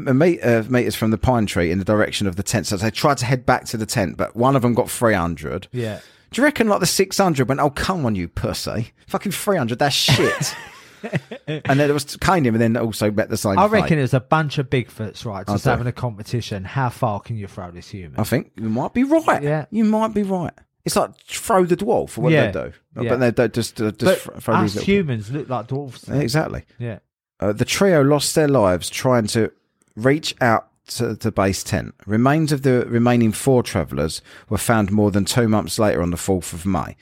[0.07, 2.67] A uh, meters from the pine tree in the direction of the tent.
[2.67, 5.69] So they tried to head back to the tent, but one of them got 300.
[5.73, 6.01] Yeah.
[6.31, 8.93] Do you reckon like the 600 went, oh, come on, you pussy.
[9.07, 10.55] Fucking 300, that's shit.
[11.47, 14.03] and then it was kind him and then also met the same I reckon it
[14.03, 15.47] was a bunch of Bigfoots, right?
[15.47, 16.65] Just having a competition.
[16.65, 18.19] How far can you throw this human?
[18.19, 19.43] I think you might be right.
[19.43, 19.67] Yeah.
[19.71, 20.53] You might be right.
[20.85, 22.51] It's like throw the dwarf, or what Yeah.
[22.51, 22.73] they do.
[23.03, 23.09] Yeah.
[23.11, 26.09] But they don't just, uh, just but throw us these humans look like dwarves.
[26.09, 26.65] Yeah, exactly.
[26.79, 26.99] Yeah.
[27.41, 29.51] Uh, the trio lost their lives trying to
[29.97, 31.95] reach out to the base tent.
[32.07, 36.17] Remains of the remaining four travellers were found more than two months later on the
[36.17, 36.97] 4th of May.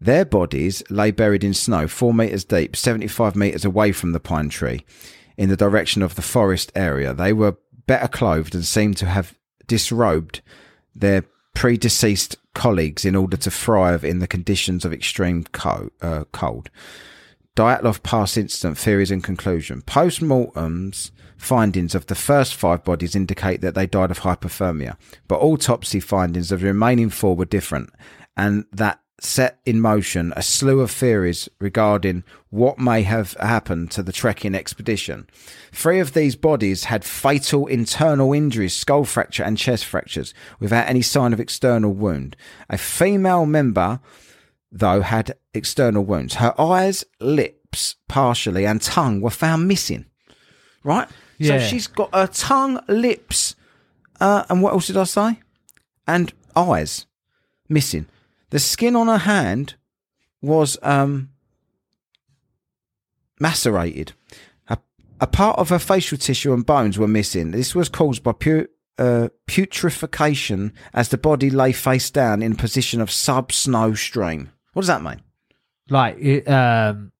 [0.00, 4.48] Their bodies lay buried in snow four metres deep, 75 metres away from the pine
[4.48, 4.84] tree,
[5.36, 7.12] in the direction of the forest area.
[7.12, 10.40] They were better clothed and seemed to have disrobed
[10.94, 11.24] their
[11.54, 16.70] predeceased colleagues in order to thrive in the conditions of extreme co- uh, cold.
[17.58, 19.82] Dyatlov past incident theories and conclusion.
[19.82, 25.40] Post mortem's findings of the first five bodies indicate that they died of hypothermia, but
[25.40, 27.90] autopsy findings of the remaining four were different,
[28.36, 34.04] and that set in motion a slew of theories regarding what may have happened to
[34.04, 35.28] the trekking expedition.
[35.72, 41.02] Three of these bodies had fatal internal injuries, skull fracture and chest fractures, without any
[41.02, 42.36] sign of external wound.
[42.70, 43.98] A female member
[44.70, 46.34] though, had external wounds.
[46.34, 50.06] Her eyes, lips, partially, and tongue were found missing.
[50.84, 51.08] Right?
[51.38, 51.58] Yeah.
[51.58, 53.54] So she's got her tongue, lips,
[54.20, 55.40] uh, and what else did I say?
[56.06, 57.06] And eyes
[57.68, 58.06] missing.
[58.50, 59.74] The skin on her hand
[60.40, 61.30] was um,
[63.40, 64.12] macerated.
[64.68, 64.78] A,
[65.20, 67.50] a part of her facial tissue and bones were missing.
[67.50, 72.56] This was caused by pu- uh, putrefaction as the body lay face down in a
[72.56, 74.50] position of sub snow stream.
[74.78, 75.20] What does that mean?
[75.90, 77.10] Like it, um,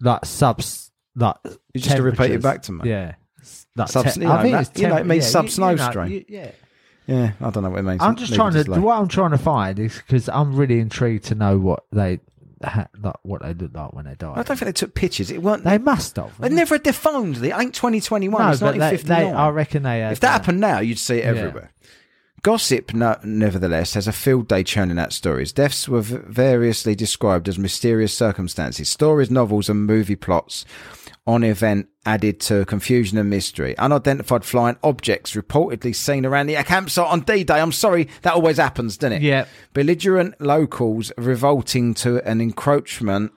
[0.00, 1.34] like subs, like
[1.74, 2.88] You just to repeat it back to me.
[2.88, 3.14] Yeah.
[3.40, 5.30] S- Like Sub- te- you know, I think that- it's you know, it means yeah,
[5.30, 6.24] sub snow stream.
[6.28, 6.52] yeah.
[7.08, 8.00] Yeah, I don't know what it means.
[8.00, 8.70] I'm just trying to.
[8.80, 12.20] What I'm trying to find is because I'm really intrigued to know what they,
[12.62, 14.30] ha, like, what they look like when they die.
[14.36, 15.32] I don't think they took pictures.
[15.32, 15.64] It weren't.
[15.64, 16.38] They must have.
[16.38, 17.42] They never had their phones.
[17.42, 18.40] It ain't 2021.
[18.40, 19.98] No, it's but they, they, I reckon they.
[20.00, 21.50] Had, if that uh, happened now, you'd see it Yeah.
[22.42, 25.52] Gossip, no, nevertheless, has a field day churning out stories.
[25.52, 28.88] Deaths were variously described as mysterious circumstances.
[28.88, 30.64] Stories, novels, and movie plots
[31.26, 33.76] on event added to confusion and mystery.
[33.76, 37.60] Unidentified flying objects reportedly seen around the campsite on D-Day.
[37.60, 39.22] I'm sorry, that always happens, doesn't it?
[39.22, 39.44] Yeah.
[39.74, 43.32] Belligerent locals revolting to an encroachment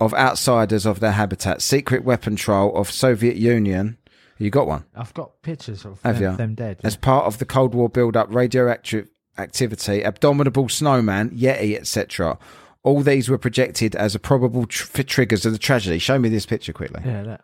[0.00, 1.62] of outsiders of their habitat.
[1.62, 3.96] Secret weapon trial of Soviet Union.
[4.44, 4.84] You got one?
[4.94, 6.36] I've got pictures of Have them, you?
[6.36, 6.80] them dead.
[6.84, 12.38] As part of the Cold War build-up, radioactive activity, abominable snowman, Yeti, etc.
[12.82, 15.98] All these were projected as a probable tr- triggers of the tragedy.
[15.98, 17.00] Show me this picture quickly.
[17.06, 17.40] yeah, that,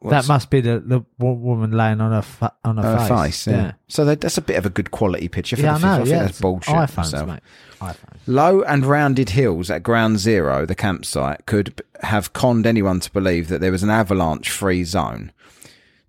[0.00, 3.08] What's- that must be the, the wo- woman laying on her fa- on her, face.
[3.08, 3.46] face.
[3.48, 3.72] yeah.
[3.88, 5.56] So that, that's a bit of a good quality picture.
[5.56, 5.94] For yeah, the I know.
[5.94, 6.72] I think yeah, that's it's bullshit.
[6.74, 7.40] iPhones, mate.
[7.80, 7.96] iPhones.
[8.28, 13.10] Low and rounded hills at Ground Zero, the campsite, could b- have conned anyone to
[13.10, 15.32] believe that there was an avalanche free zone.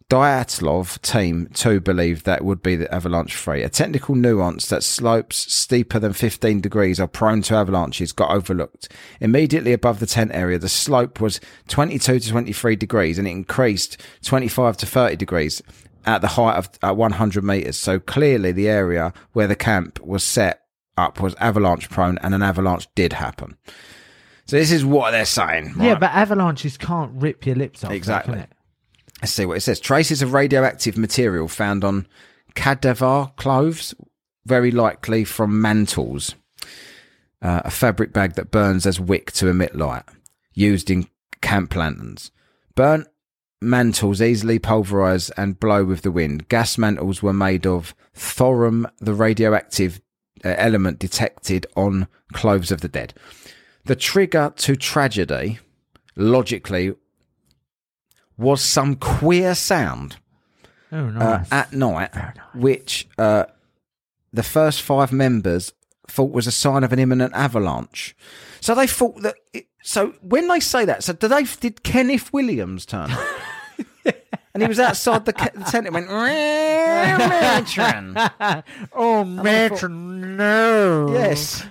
[0.10, 3.62] Dyatlov team too believed that would be the avalanche free.
[3.62, 8.90] A technical nuance that slopes steeper than 15 degrees are prone to avalanches got overlooked.
[9.20, 14.02] Immediately above the tent area, the slope was 22 to 23 degrees and it increased
[14.24, 15.62] 25 to 30 degrees
[16.06, 17.78] at the height of uh, 100 meters.
[17.78, 20.64] So clearly the area where the camp was set
[20.98, 23.58] up was avalanche prone and an avalanche did happen.
[24.46, 25.76] So this is what they're saying.
[25.80, 27.92] Yeah, but avalanches can't rip your lips off.
[27.92, 28.34] Exactly.
[28.34, 28.50] Can it?
[29.22, 29.80] Let's see what it says.
[29.80, 32.08] Traces of radioactive material found on
[32.56, 33.94] cadaver clothes,
[34.46, 36.36] very likely from mantles.
[37.42, 40.04] Uh, a fabric bag that burns as wick to emit light,
[40.54, 41.08] used in
[41.42, 42.32] camp lanterns.
[42.76, 43.08] Burnt
[43.62, 46.48] mantles easily pulverize and blow with the wind.
[46.48, 50.02] Gas mantles were made of thorium, the radioactive
[50.44, 53.14] uh, element detected on clothes of the dead.
[53.86, 55.60] The trigger to tragedy,
[56.16, 56.94] logically,
[58.40, 60.18] was some queer sound
[60.92, 62.10] Oh, uh, at night,
[62.56, 63.44] which uh,
[64.34, 65.72] the first five members
[66.08, 68.16] thought was a sign of an imminent avalanche.
[68.60, 69.36] So they thought that.
[69.54, 71.44] It, so when they say that, so did they?
[71.44, 73.20] Did Kenneth Williams turn up?
[74.54, 78.16] and he was outside the, ca- the tent and went, matron.
[78.94, 81.08] oh, matron, no.
[81.12, 81.66] yes,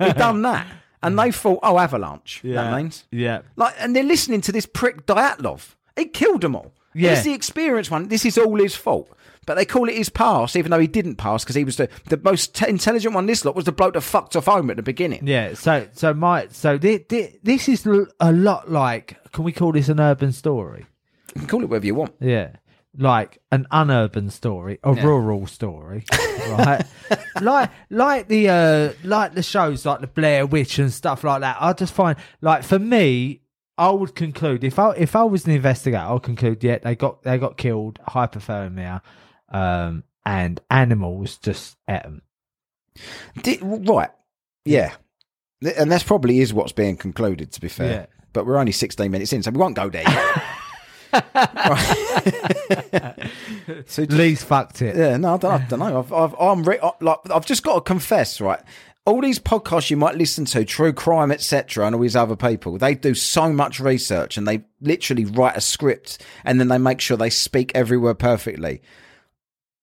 [0.00, 0.66] he'd done that.
[1.02, 2.40] And they thought, oh, avalanche.
[2.42, 2.62] Yeah.
[2.64, 3.04] That means.
[3.12, 3.42] Yeah.
[3.56, 5.74] Like, and they're listening to this prick Dyatlov.
[5.96, 6.72] He killed them all.
[6.94, 7.14] Yeah.
[7.14, 8.08] He's the experienced one.
[8.08, 9.10] This is all his fault.
[9.46, 11.88] But they call it his pass, even though he didn't pass because he was the,
[12.08, 13.26] the most t- intelligent one.
[13.26, 15.26] This lot was the bloke that fucked off home at the beginning.
[15.26, 15.54] Yeah.
[15.54, 17.84] So, so my, so thi- thi- this is
[18.20, 19.18] a lot like.
[19.32, 20.86] Can we call this an urban story?
[21.34, 22.14] You can call it whatever you want.
[22.20, 22.52] Yeah.
[22.96, 26.04] Like an unurban story, a rural story,
[26.48, 26.84] right?
[27.42, 31.56] like, like the, uh, like the shows like the Blair Witch and stuff like that.
[31.58, 33.40] I just find, like, for me,
[33.76, 37.22] I would conclude if I if I was an investigator, I'll conclude, yeah, they got
[37.22, 39.00] they got killed, hypothermia,
[39.48, 42.22] um, and animals just ate them.
[43.42, 44.10] Di- right.
[44.64, 44.92] Yeah.
[45.76, 47.90] And that's probably is what's being concluded, to be fair.
[47.90, 48.06] Yeah.
[48.32, 50.42] But we're only 16 minutes in, so we won't go there yet.
[53.86, 54.96] So just- Lee's fucked it.
[54.96, 55.98] Yeah, no, I don't, I don't know.
[55.98, 58.60] I've, I've, I'm re- I, like, I've just got to confess, right?
[59.06, 62.78] All these podcasts you might listen to, true crime, etc., and all these other people,
[62.78, 67.02] they do so much research and they literally write a script and then they make
[67.02, 68.80] sure they speak every word perfectly.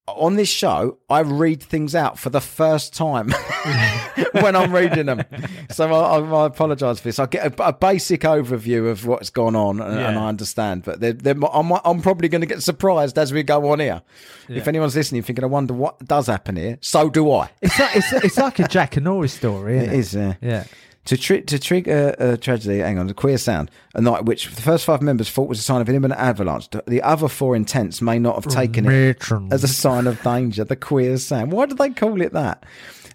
[0.08, 3.30] On this show, I read things out for the first time
[4.34, 5.24] when I'm reading them.
[5.70, 7.20] So I, I, I apologise for this.
[7.20, 11.00] I get a, a basic overview of what's gone on and, and I understand, but
[11.00, 14.02] they're, they're, I'm, I'm probably going to get surprised as we go on here.
[14.50, 17.50] If anyone's listening, thinking, I wonder what does happen here, so do I.
[17.62, 20.00] It's like, it's, it's like a Jackanory story, isn't It it?
[20.00, 20.64] is, uh, Yeah.
[21.06, 24.62] To, tri- to trigger a tragedy, hang on, a queer sound, a night which the
[24.62, 26.70] first five members thought was a sign of an imminent avalanche.
[26.86, 29.18] The other four intents may not have taken it
[29.52, 30.64] as a sign of danger.
[30.64, 31.52] The queer sound.
[31.52, 32.64] Why did they call it that?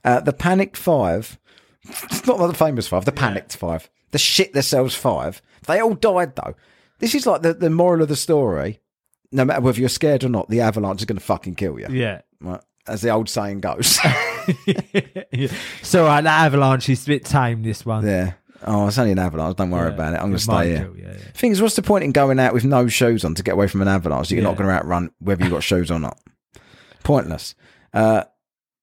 [0.04, 1.38] Uh, the panicked five.
[1.84, 3.04] It's not like the famous five.
[3.04, 3.88] The panicked five.
[4.10, 5.40] The shit themselves five.
[5.68, 6.54] They all died though.
[6.98, 8.80] This is like the, the moral of the story.
[9.30, 11.86] No matter whether you're scared or not, the avalanche is going to fucking kill you.
[11.90, 12.22] Yeah.
[12.40, 12.60] Right?
[12.88, 13.98] As the old saying goes.
[15.32, 15.48] yeah.
[15.82, 17.62] So uh, that avalanche is a bit tame.
[17.62, 18.06] This one.
[18.06, 18.34] yeah.
[18.64, 19.56] Oh, it's only an avalanche.
[19.56, 19.94] Don't worry Yeah.
[19.94, 20.16] about it.
[20.16, 20.90] I'm going to stay here.
[20.96, 21.16] yeah, yeah.
[21.34, 23.68] Thing is, what's the point in going out with no shoes on to get away
[23.68, 24.30] from an avalanche?
[24.30, 26.18] You're not going to outrun whether you've got shoes or not.
[27.02, 27.54] Pointless.
[27.92, 28.24] Uh,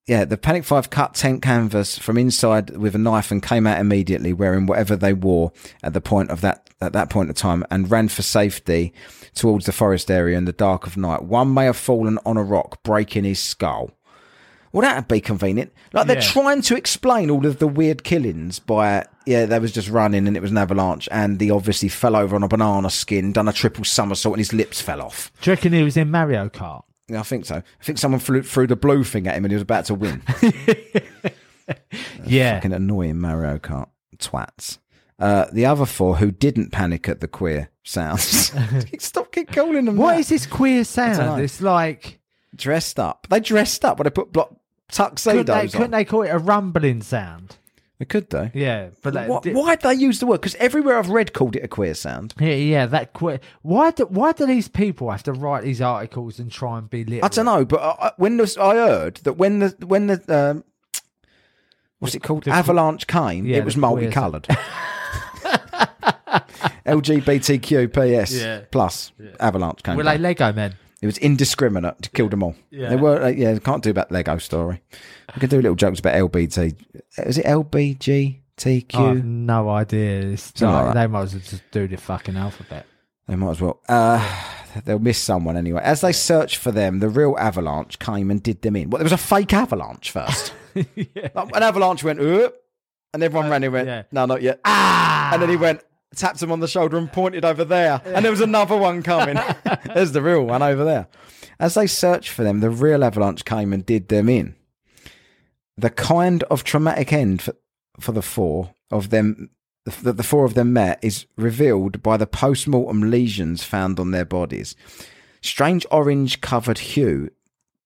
[0.06, 3.80] yeah, the Panic Five cut tent canvas from inside with a knife and came out
[3.80, 7.66] immediately, wearing whatever they wore at the point of that at that point of time,
[7.72, 8.94] and ran for safety
[9.34, 11.24] towards the forest area in the dark of night.
[11.24, 13.92] One may have fallen on a rock, breaking his skull.
[14.72, 15.72] Well, that'd be convenient.
[15.94, 16.22] Like they're Yeah.
[16.22, 20.36] trying to explain all of the weird killings by, yeah, they was just running and
[20.36, 23.54] it was an avalanche, and he obviously fell over on a banana skin, done a
[23.54, 25.32] triple somersault, and his lips fell off.
[25.42, 26.84] Do you reckon he was in Mario Kart?
[27.08, 27.58] Yeah, I think so.
[27.58, 29.96] I think someone flew, threw the blue thing at him and he was about to
[29.96, 30.24] win.
[32.26, 32.56] Yeah.
[32.56, 34.80] Fucking annoying Mario Kart twats.
[35.20, 38.52] Uh, the other four who didn't panic at the queer sounds.
[39.00, 40.20] Stop keep calling them What that.
[40.22, 41.42] is this queer sound?
[41.42, 42.20] It's like
[42.56, 43.28] dressed up.
[43.30, 44.56] They dressed up, but they put block
[44.92, 45.70] tuxedos couldn't they, on.
[45.70, 47.58] couldn't they call it a rumbling sound?
[48.00, 48.50] They could though.
[48.54, 50.42] Yeah, but like, Why, di- why'd they use the word?
[50.42, 52.34] Because everywhere I've read called it a queer sound.
[52.40, 53.40] Yeah, yeah, that queer.
[53.62, 57.06] Why do why do these people have to write these articles and try and be
[57.06, 57.26] literal?
[57.26, 60.64] I don't know, but I, when this, I heard that when the when the um,
[62.00, 64.48] what's it called The- avalanche came, Yeah, it was multicoloured.
[66.86, 68.62] LGBTQPS Yeah.
[68.72, 69.96] plus avalanche came.
[69.98, 70.18] Were back.
[70.18, 70.76] they Lego men?
[71.02, 72.56] It was indiscriminate to kill them all.
[72.72, 72.90] Yeah.
[72.90, 74.82] They were, uh, yeah, can't do about Lego story.
[75.36, 76.76] We can do little jokes about LBT.
[77.18, 78.96] Is it LBGTQ?
[78.96, 80.22] I have no idea.
[80.32, 82.86] Like like, they might as well just do the fucking alphabet.
[83.28, 83.82] They might as well.
[83.90, 84.26] Uh,
[84.86, 85.82] they'll miss someone anyway.
[85.84, 88.90] As they searched for them, the real avalanche came and did them in.
[88.90, 90.54] Well, there was a fake avalanche first.
[90.76, 92.56] Like, an avalanche went, "Oop,"
[93.14, 94.04] and everyone ran and went, yeah.
[94.12, 94.60] no, not yet.
[94.66, 95.30] Ah!
[95.34, 95.82] And then he went,
[96.16, 98.02] tapped him on the shoulder and pointed over there.
[98.06, 99.38] And there was another one coming.
[99.94, 101.08] There's the real one over there.
[101.60, 104.56] As they searched for them, the real avalanche came and did them in.
[105.78, 107.56] The kind of traumatic end for,
[108.00, 109.50] for the four of them
[109.86, 114.26] that the four of them met is revealed by the post-mortem lesions found on their
[114.26, 114.76] bodies.
[115.42, 117.30] Strange orange covered hue.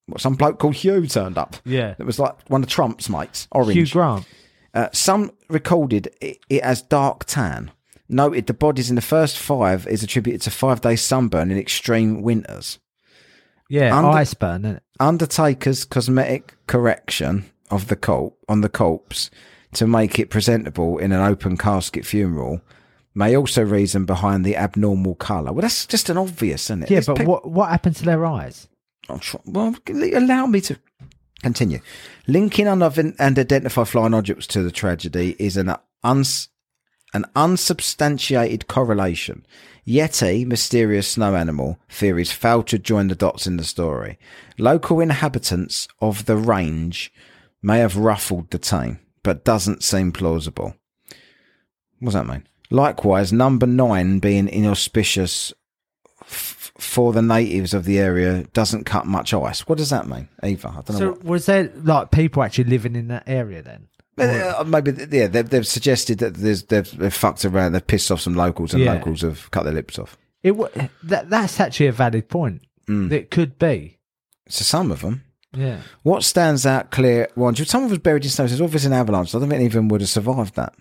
[0.05, 1.57] What, some bloke called Hugh turned up.
[1.65, 1.95] Yeah.
[1.97, 3.47] It was like one of Trump's mates.
[3.51, 3.73] Orange.
[3.73, 4.25] Hugh Grant.
[4.73, 7.71] Uh, some recorded it, it as dark tan.
[8.09, 12.21] Noted the bodies in the first five is attributed to five days sunburn in extreme
[12.21, 12.79] winters.
[13.69, 14.83] Yeah, Under- ice burn, isn't it?
[14.99, 19.29] Undertaker's cosmetic correction of the cult on the corpse
[19.73, 22.61] to make it presentable in an open casket funeral
[23.13, 25.51] may also reason behind the abnormal colour.
[25.51, 26.89] Well, that's just an obvious, isn't it?
[26.89, 28.67] Yeah, There's but peop- what what happened to their eyes?
[29.19, 30.77] Try- well, allow me to
[31.43, 31.79] continue.
[32.27, 36.49] Linking and identify flying objects to the tragedy is an uns-
[37.13, 39.45] an unsubstantiated correlation.
[39.87, 44.19] Yeti, mysterious snow animal, theories fail to join the dots in the story.
[44.57, 47.13] Local inhabitants of the range
[47.61, 50.75] may have ruffled the tame, but doesn't seem plausible.
[51.99, 52.45] What does that mean?
[52.69, 55.53] Likewise, number nine being inauspicious
[56.21, 59.61] f- for the natives of the area doesn't cut much ice.
[59.67, 60.27] What does that mean?
[60.43, 60.97] Either I don't know.
[60.97, 63.87] So what- was there like people actually living in that area then?
[64.17, 68.21] Uh, maybe yeah, they've, they've suggested that there's they've, they've fucked around, they've pissed off
[68.21, 68.93] some locals, and Yeah.
[68.93, 70.17] locals have cut their lips off.
[70.43, 70.53] It
[71.03, 72.61] that that's actually a valid point.
[72.87, 73.11] Mm.
[73.11, 73.97] It could be.
[74.49, 75.23] So some of them.
[75.53, 75.79] Yeah.
[76.03, 77.29] What stands out clear?
[77.35, 78.47] One, some of us buried in snow.
[78.47, 79.33] Says obviously an avalanche.
[79.33, 80.73] I don't think any of them would have survived that.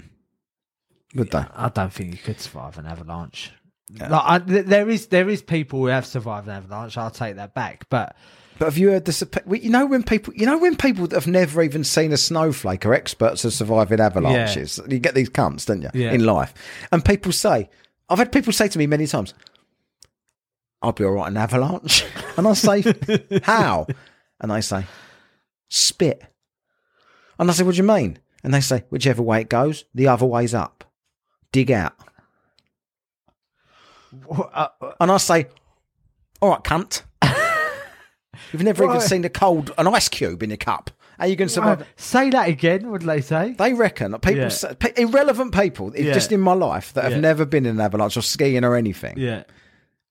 [1.15, 1.45] Would they?
[1.55, 3.53] I don't think you could survive an avalanche.
[3.99, 6.99] Like I, th- there is there is people who have survived an avalanche.
[6.99, 7.87] I'll take that back.
[7.89, 8.17] But
[8.59, 9.23] But have you heard this?
[9.51, 12.87] You know when people, you know when people that have never even seen a snowflake
[12.87, 14.81] are experts at surviving avalanches.
[14.89, 15.91] You get these cunts, don't you?
[15.93, 16.13] Yeah.
[16.13, 16.55] In life,
[16.91, 17.69] and people say,
[18.09, 19.35] I've had people say to me many times,
[20.81, 22.05] "I'll be all right in an avalanche,"
[22.37, 22.83] and I say,
[23.43, 23.87] "How?"
[24.41, 24.85] And they say,
[25.69, 26.23] "Spit."
[27.39, 30.09] And I say, "What do you mean?" And they say, "Whichever way it goes, the
[30.09, 30.85] other way's up.
[31.53, 31.95] Dig out."
[34.31, 34.69] uh,
[35.01, 35.47] And I say,
[36.41, 37.03] "All right, cunt."
[38.53, 40.91] You've never even seen a cold an ice cube in a cup.
[41.19, 41.87] How you going to survive?
[41.97, 42.91] say that again.
[42.91, 43.53] What did they say?
[43.57, 44.49] They reckon people, Yeah.
[44.49, 46.13] say, pe- irrelevant people, Yeah.
[46.13, 47.21] just in my life that have Yeah.
[47.21, 49.45] never been in an avalanche or skiing or anything, Yeah.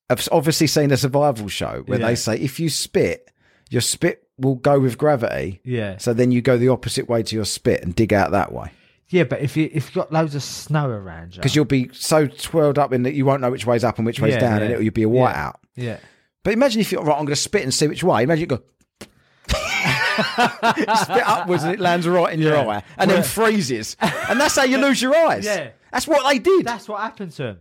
[0.09, 3.29] have obviously seen a survival show where they say if you spit,
[3.69, 5.61] your spit will go with gravity.
[5.63, 5.97] Yeah.
[5.97, 8.71] So then you go the opposite way to your spit and dig out that way
[9.09, 11.89] Yeah, but if you if you've got loads of snow around you, because you'll be
[11.93, 14.63] so twirled up in that you won't know which way's up and which way's down,
[14.63, 15.55] and it'll you'll be a whiteout.
[15.75, 15.97] yeah.
[16.45, 18.23] But imagine if you're right, I'm going to spit and see which way.
[18.23, 18.61] Imagine you go.
[19.49, 22.67] spit upwards and it lands right in your Yeah.
[22.67, 23.97] eye and then freezes.
[23.99, 25.43] And that's how you lose your eyes.
[25.45, 25.71] Yeah.
[25.91, 26.65] That's what they did.
[26.65, 27.57] That's what happened to him.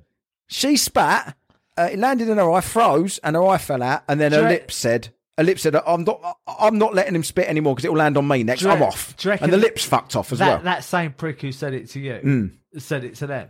[0.48, 1.36] She spat,
[1.78, 4.02] uh, it landed in her eye, froze, and her eye fell out.
[4.06, 7.48] And then her lips said, "Her lips said, I'm not, I'm not letting him spit
[7.48, 8.60] anymore because it will land on me next.
[8.62, 10.58] Do I'm off." do you reckon And the lips fucked off as that well.
[10.58, 10.64] Mm.
[10.64, 13.48] that same prick who said it to you said it to them.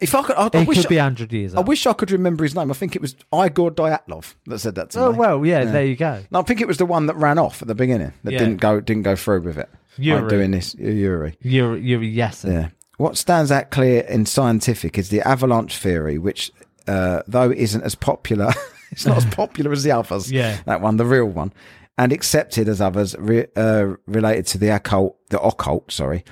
[0.00, 1.68] If I could, I, I He wish, could be I, hundred years I old.
[1.68, 2.70] wish I could remember his name.
[2.70, 5.18] I think it was Igor Dyatlov that said that to oh me.
[5.18, 6.22] well, yeah, There you go.
[6.30, 8.38] No, I think it was the one that ran off at the beginning that Yeah.
[8.38, 9.68] didn't go didn't go through with it.
[9.96, 10.20] Yuri.
[10.22, 11.36] I'm doing this, Yuri.
[11.42, 12.44] You're you're yes.
[12.46, 12.68] Yeah.
[12.96, 16.52] What stands out clear in scientific is the avalanche theory, which,
[16.86, 18.52] uh, though isn't as popular,
[18.92, 20.30] it's not as popular as the others.
[20.30, 20.58] Yeah.
[20.66, 21.52] that one, the real one,
[21.96, 26.24] and accepted as others re- uh, related to the occult, the occult, sorry,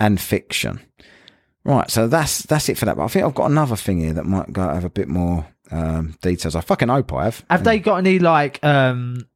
[0.00, 0.80] and fiction.
[1.66, 2.96] Right, so that's that's it for that.
[2.96, 5.46] But I think I've got another thing here that might go have a bit more
[5.72, 6.54] um, details.
[6.54, 7.44] I fucking hope I have.
[7.50, 9.26] Have they got any like um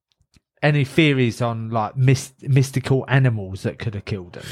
[0.62, 4.44] any theories on like mys- mystical animals that could have killed them?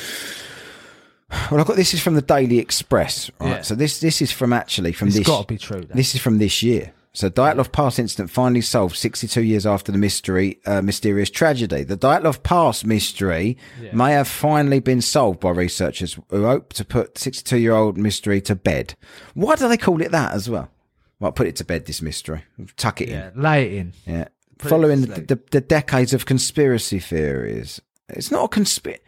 [1.50, 3.30] Well, I've got this is from the Daily Express.
[3.38, 3.62] Right, Yeah.
[3.62, 5.26] so this this is from actually from It's this.
[5.26, 5.82] got to be true.
[5.82, 5.96] Then.
[5.96, 6.92] This is from this year.
[7.18, 11.83] So Dyatlov Pass incident finally solved 62 years after the mystery, uh, mysterious tragedy.
[11.83, 13.57] The Dyatlov Pass mystery
[13.92, 18.94] may have finally been solved by researchers who hope to put 62-year-old mystery to bed.
[19.35, 20.70] Why do they call it that as well?
[21.18, 22.44] Well, put it to bed, this mystery.
[22.76, 23.42] Tuck it yeah, in.
[23.42, 23.92] lay it in.
[24.07, 24.28] Yeah.
[24.57, 27.81] Put Following the, the, the decades of conspiracy theories.
[28.09, 29.00] It's not a conspi-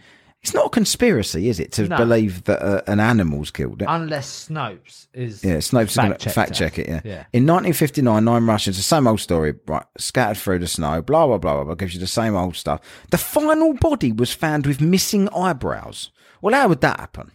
[0.42, 1.98] It's not a conspiracy, is it, to No.
[1.98, 3.87] believe that uh, an animal's killed it?
[3.90, 6.88] Unless Snopes is Yeah, Snopes is going to fact check it.
[6.88, 7.00] Yeah.
[7.05, 7.24] Yeah.
[7.35, 9.85] In 1959, nine Russians, the same old story, right?
[9.98, 11.74] Scattered through the snow, blah blah blah blah blah.
[11.74, 12.81] Gives you the same old stuff.
[13.11, 16.11] The final body was found with missing eyebrows.
[16.40, 17.33] Well, how would that happen?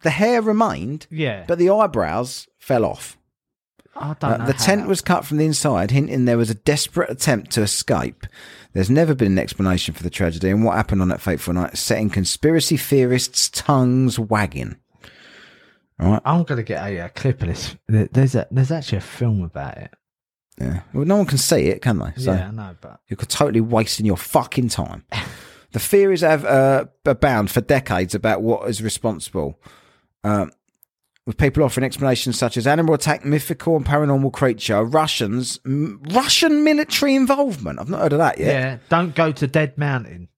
[0.00, 3.18] The hair remained, Yeah, but the eyebrows fell off.
[3.96, 4.46] I don't Uh, know.
[4.46, 8.26] the tent was cut from the inside, hinting there was a desperate attempt to escape.
[8.74, 11.78] There's never been an explanation for the tragedy and what happened on that fateful night,
[11.78, 14.76] setting conspiracy theorists' tongues wagging.
[16.00, 16.22] All right.
[16.24, 17.76] I'm gonna get a, uh clip of this.
[17.88, 19.92] There's a there's actually a film about it.
[20.60, 20.80] Yeah.
[20.92, 22.12] Well, no one can see it, can they?
[22.16, 25.04] So yeah, I know, but you're totally wasting your fucking time.
[25.72, 29.60] the theories have uh, abound for decades about what is responsible.
[30.24, 30.50] Um,
[31.26, 36.64] with people offering explanations such as animal attack, mythical and paranormal creature, Russians, m- Russian
[36.64, 37.80] military involvement.
[37.80, 38.46] I've not heard of that yet.
[38.46, 38.78] Yeah.
[38.88, 40.28] Don't go to Dead Mountain.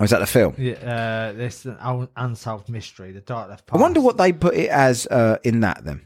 [0.00, 0.54] Oh, is that the film?
[0.58, 3.10] Yeah, uh, this an unsolved mystery.
[3.12, 3.64] The Dark Left.
[3.72, 6.02] I wonder what they put it as uh, in that then.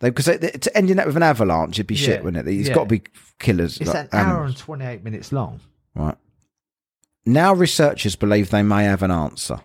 [0.00, 2.50] Because to ending that with an avalanche, it'd be shit, wouldn't it?
[2.50, 2.74] It's yeah.
[2.74, 3.02] got to be
[3.40, 3.78] killers.
[3.78, 5.60] It's like an hour and twenty eight minutes long.
[5.94, 6.14] Right.
[7.26, 9.60] Now, researchers believe they may have an answer.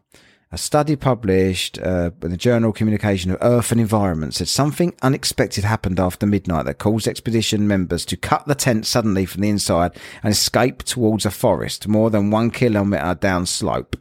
[0.53, 5.63] A study published uh, in the Journal Communication of Earth and Environment said something unexpected
[5.63, 9.97] happened after midnight that caused expedition members to cut the tent suddenly from the inside
[10.21, 13.95] and escape towards a forest more than one kilometre down slope,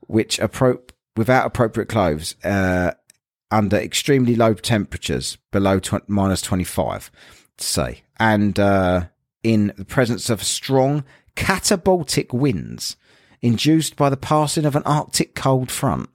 [0.00, 0.82] which appro-
[1.16, 2.90] without appropriate clothes, uh,
[3.50, 7.10] under extremely low temperatures, below tw- minus 25,
[7.56, 9.06] say, and uh,
[9.42, 11.04] in the presence of strong
[11.36, 12.96] catabaltic winds
[13.42, 16.08] induced by the passing of an Arctic cold front.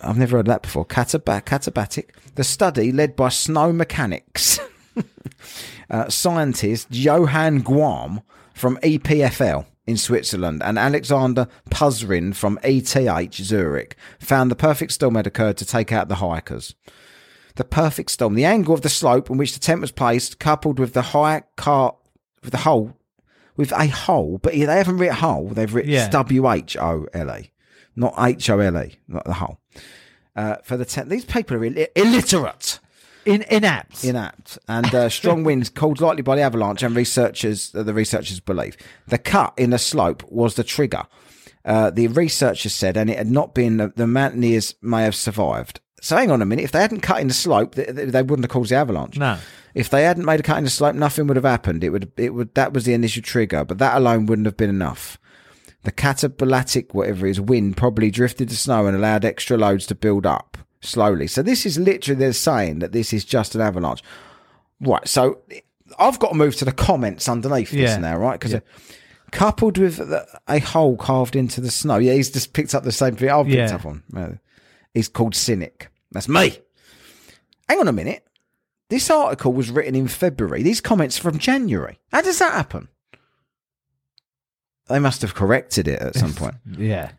[0.00, 0.86] I've never heard that before.
[0.86, 2.10] Cataba- catabatic.
[2.34, 4.58] The study, led by snow mechanics
[5.90, 8.22] uh, scientist Johan Gaume
[8.54, 15.26] from EPFL in Switzerland and Alexander Puzrin from ETH Zurich, found the perfect storm had
[15.26, 16.74] occurred to take out the hikers.
[17.56, 20.78] The perfect storm, the angle of the slope in which the tent was placed, coupled
[20.78, 21.96] with the high car,
[22.42, 22.96] with the hole,
[23.60, 26.08] with a hole, but they haven't written hole, they've written Yeah.
[26.08, 27.50] W H O L E,
[27.94, 29.60] not H O L E, not the hole.
[30.34, 32.78] Uh, for the tent, these people are Ill- illiterate
[33.26, 34.02] In inapt.
[34.04, 38.40] inapt and uh, strong winds caused likely by the avalanche and researchers uh, the researchers
[38.40, 38.76] believe
[39.08, 41.04] the cut in the slope was the trigger
[41.66, 45.80] uh, the researchers said and it had not been the, the mountaineers may have survived
[46.00, 48.44] so hang on a minute if they hadn't cut in the slope they, they wouldn't
[48.44, 49.38] have caused the avalanche No.
[49.74, 52.10] if they hadn't made a cut in the slope nothing would have happened it would
[52.16, 55.18] it would that was the initial trigger but that alone wouldn't have been enough
[55.82, 59.94] the catabolatic, whatever it is, wind probably drifted the snow and allowed extra loads to
[59.94, 61.26] build up slowly.
[61.26, 64.02] So this is literally they're saying that this is just an avalanche.
[64.82, 65.08] Right.
[65.08, 65.40] So
[65.98, 67.96] I've got to move to the comments underneath this Yeah.
[67.96, 68.38] now, right?
[68.38, 68.60] Because
[69.30, 70.00] coupled with
[70.48, 71.96] a hole carved into the snow.
[71.96, 73.74] Yeah, he's just picked up the same thing I've picked Yeah.
[73.74, 74.02] up on.
[74.14, 74.28] Uh,
[74.94, 75.88] He's called Cynic.
[76.12, 76.58] That's me.
[77.68, 78.26] Hang on a minute.
[78.88, 80.62] This article was written in February.
[80.64, 82.00] These comments from January.
[82.10, 82.88] How does that happen?
[84.88, 86.56] They must have corrected it at some point.
[86.76, 87.12] Yeah.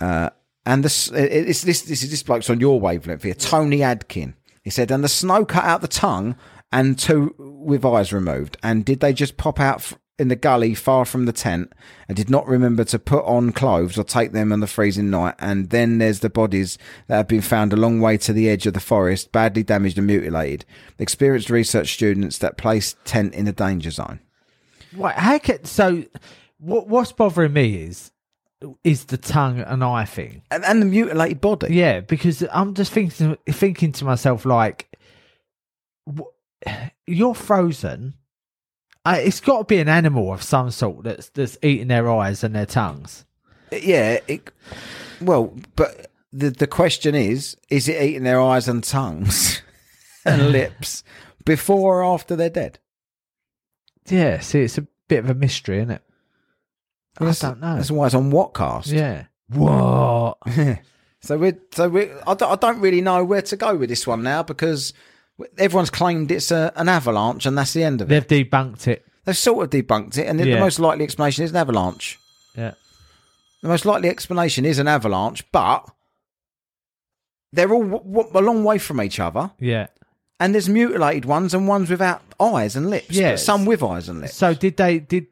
[0.00, 0.30] Uh,
[0.64, 3.34] and this, it's this, this is this bloke's on your wavelength here.
[3.34, 4.34] Tony Adkin.
[4.62, 6.36] He said, and the snow cut out the tongue
[6.72, 8.56] and two with eyes removed.
[8.62, 11.72] And did they just pop out f- in the gully far from the tent
[12.08, 15.34] and did not remember to put on clothes or take them on the freezing night?
[15.38, 18.66] And then there's the bodies that have been found a long way to the edge
[18.66, 20.64] of the forest, badly damaged and mutilated.
[20.98, 24.20] Experienced research students that placed tent in a danger zone.
[24.94, 26.04] Wait, how can, so
[26.58, 28.10] what, what's bothering me is
[28.84, 30.42] is the tongue and eye thing.
[30.50, 31.74] And, and the mutilated body.
[31.74, 34.98] Yeah, because I'm just thinking thinking to myself like,
[37.06, 38.14] you're frozen.
[39.06, 42.42] Uh, it's got to be an animal of some sort that's that's eating their eyes
[42.42, 43.24] and their tongues.
[43.70, 44.18] Yeah.
[44.26, 44.50] It,
[45.20, 49.62] well, but the the question is: Is it eating their eyes and tongues
[50.24, 51.04] and lips
[51.44, 52.80] before or after they're dead?
[54.08, 56.02] Yeah, see, it's a bit of a mystery, isn't it?
[57.18, 57.76] I don't know.
[57.76, 58.92] That's why it's on Whatcast.
[58.92, 59.26] Yeah.
[59.48, 60.38] What?
[61.26, 64.06] So we're so we I don't, I don't really know where to go with this
[64.06, 64.92] one now because
[65.58, 68.28] everyone's claimed it's a, an avalanche and that's the end of it.
[68.28, 69.04] They've debunked it.
[69.24, 70.60] They've sort of debunked it, and the Yeah.
[70.60, 72.18] most likely explanation is an avalanche.
[72.56, 72.74] Yeah.
[73.62, 75.88] The most likely explanation is an avalanche, but
[77.52, 79.50] they're all w- w- a long way from each other.
[79.58, 79.88] Yeah.
[80.38, 83.10] And there's mutilated ones and ones without eyes and lips.
[83.10, 83.36] Yeah.
[83.36, 84.34] some with eyes and lips.
[84.34, 85.26] So did they did?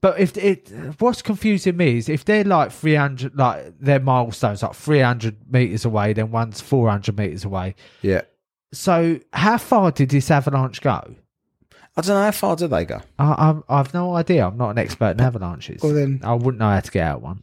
[0.00, 0.70] But if it,
[1.00, 5.36] what's confusing me is if they're like three hundred, like their milestones, like three hundred
[5.52, 7.74] meters away, then one's four hundred meters away.
[8.02, 8.22] yeah.
[8.72, 11.14] So how far did this avalanche go?
[11.96, 13.00] I don't know how far do they go.
[13.18, 14.46] I, I'm, I've no idea.
[14.46, 15.82] I'm not an expert in avalanches.
[15.82, 17.42] Well, then- I wouldn't know how to get out one.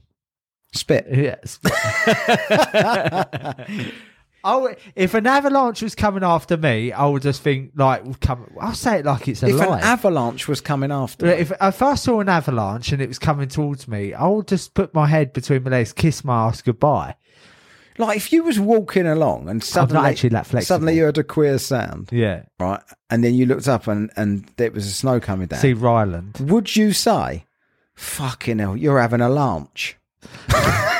[0.73, 1.07] Spit.
[1.11, 1.59] Yes.
[4.47, 8.45] Oh, if an avalanche was coming after me, I would just think like, come.
[8.61, 9.79] I'll say it like it's a If alive.
[9.81, 13.47] an avalanche was coming after, If, if I saw an avalanche and it was coming
[13.47, 17.15] towards me, I would just put my head between my legs, kiss my ass goodbye.
[17.97, 20.75] like if you was walking along and suddenly, actually that flexible.
[20.75, 22.43] suddenly you heard a queer sound, Yeah.
[22.59, 25.59] right, and then you looked up and and there was a snow coming down.
[25.59, 26.37] See Ryland.
[26.39, 27.45] would you say,
[27.95, 29.97] "Fucking hell, you're having a lunch"?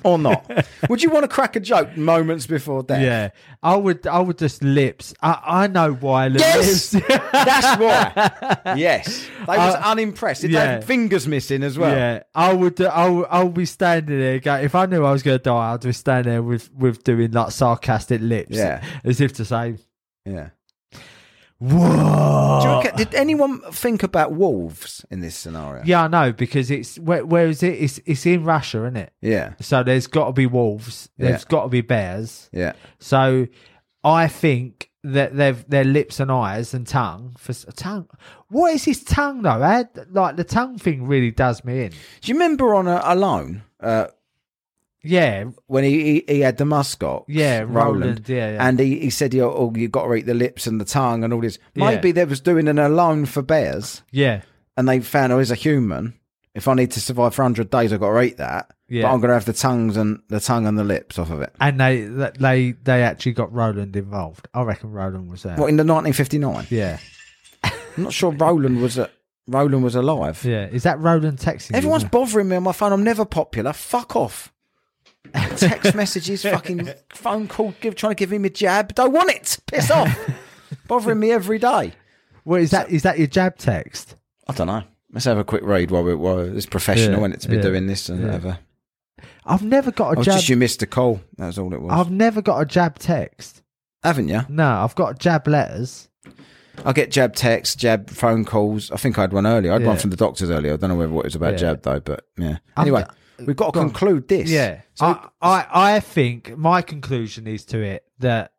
[0.04, 0.50] or not?
[0.88, 3.02] Would you want to crack a joke moments before death?
[3.02, 3.30] Yeah,
[3.62, 4.06] I would.
[4.06, 5.14] I would just lips.
[5.22, 7.06] I, I know why Yes, lips.
[7.32, 8.74] that's why.
[8.76, 10.44] Yes, they was Uh, unimpressed.
[10.44, 10.60] Yeah.
[10.72, 11.94] had fingers missing as well.
[11.94, 12.80] Yeah, I would.
[12.80, 13.26] I would.
[13.30, 14.38] I would be standing there.
[14.40, 17.04] Go, if I knew I was going to die, I'd be standing there with with
[17.04, 18.56] doing like sarcastic lips.
[18.56, 18.82] Yeah.
[19.04, 19.76] as if to say,
[20.24, 20.50] yeah.
[21.58, 25.82] "Whoa." Do you reckon, did anyone think about wolves in this scenario?
[25.84, 27.74] Yeah, I know because it's where, where is it?
[27.74, 29.12] It's it's in Russia, isn't it?
[29.20, 31.08] yeah, So there's got to be wolves.
[31.18, 31.48] There's Yeah.
[31.48, 32.48] got to be bears.
[32.52, 32.72] yeah.
[32.98, 33.46] So
[34.04, 38.08] I think that they've their lips and eyes and tongue for s- tongue.
[38.48, 39.62] What is his tongue though?
[39.62, 39.88] Ed?
[40.10, 41.90] Like the tongue thing really does me in.
[41.90, 44.06] Do you remember on a, Alone uh,
[45.06, 47.24] Yeah, when he, he he had the mascot.
[47.28, 48.28] yeah, Roland, Roland.
[48.28, 48.68] yeah, yeah.
[48.68, 51.24] and he, he said, "You oh, you got to eat the lips and the tongue
[51.24, 51.86] and all this." Yeah.
[51.86, 54.42] Maybe they was doing an Alone for bears, yeah,
[54.76, 56.18] and they found, "Oh, he's a human.
[56.54, 59.02] If I need to survive for hundred days, I've got to eat that." Yeah.
[59.02, 61.42] But I'm going to have the tongues and the tongue and the lips off of
[61.42, 61.52] it.
[61.60, 64.48] and they they they actually got Roland involved.
[64.54, 65.56] I reckon Roland was there.
[65.56, 66.68] What in the 1959?
[66.70, 66.98] Yeah,
[67.64, 69.10] I'm not sure Roland was a,
[69.48, 70.44] Roland was alive.
[70.44, 70.66] yeah.
[70.66, 71.70] Is that Roland texting?
[71.72, 71.76] you?
[71.76, 72.92] Everyone's bothering me on my phone.
[72.92, 73.72] I'm never popular.
[73.72, 74.52] Fuck off.
[75.56, 78.94] Text messages, fucking phone call, give, trying to give him a jab.
[78.94, 79.58] Don't want it.
[79.66, 80.16] Piss off.
[80.88, 81.92] bothering me every day.
[82.44, 82.90] What is that?
[82.90, 84.16] Is that your jab text?
[84.48, 84.82] I don't know.
[85.12, 87.56] Let's have a quick read while we're, while it's professional, Yeah, isn't it, to be
[87.56, 88.26] yeah, doing this and yeah.
[88.26, 88.58] whatever.
[89.44, 90.34] I've never got Oh, a it's jab.
[90.36, 91.20] just you missed a call.
[91.38, 91.92] That was all it was.
[91.92, 93.62] I've never got a jab text.
[94.02, 94.42] Haven't you?
[94.48, 96.08] No, I've got jab letters.
[96.84, 98.90] I get jab texts, jab phone calls.
[98.90, 99.70] I think I had one earlier.
[99.72, 100.74] I had one from the doctors earlier.
[100.74, 101.58] I don't know whether what it was about Yeah.
[101.58, 102.48] jab though, but yeah.
[102.48, 103.04] I'm- Anyway,
[103.38, 103.88] we've got to go on.
[103.90, 104.48] conclude this.
[104.50, 104.80] Yeah.
[104.94, 108.52] So I, I I think my conclusion is to it that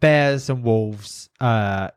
[0.00, 1.88] bears and wolves uh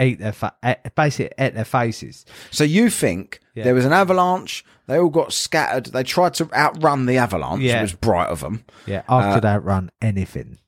[0.00, 0.54] eat their fa-
[0.94, 2.24] basically ate their faces.
[2.50, 3.64] So you think Yeah.
[3.64, 4.64] there was an avalanche?
[4.86, 5.86] They all got scattered.
[5.92, 7.62] They tried to outrun the avalanche.
[7.62, 7.78] Yeah.
[7.80, 8.64] It was bright of them.
[8.86, 10.58] Yeah, I Uh, could outrun anything.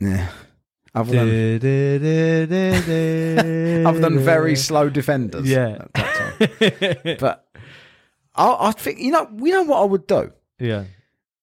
[0.00, 0.28] Yeah.
[0.94, 1.12] Other
[1.58, 2.46] than,
[3.86, 5.46] other than very slow defenders.
[5.48, 5.84] Yeah.
[5.84, 6.58] at that
[7.04, 7.16] time.
[7.20, 7.45] but
[8.36, 9.28] I, I think you know.
[9.36, 10.84] You know what I would do yeah.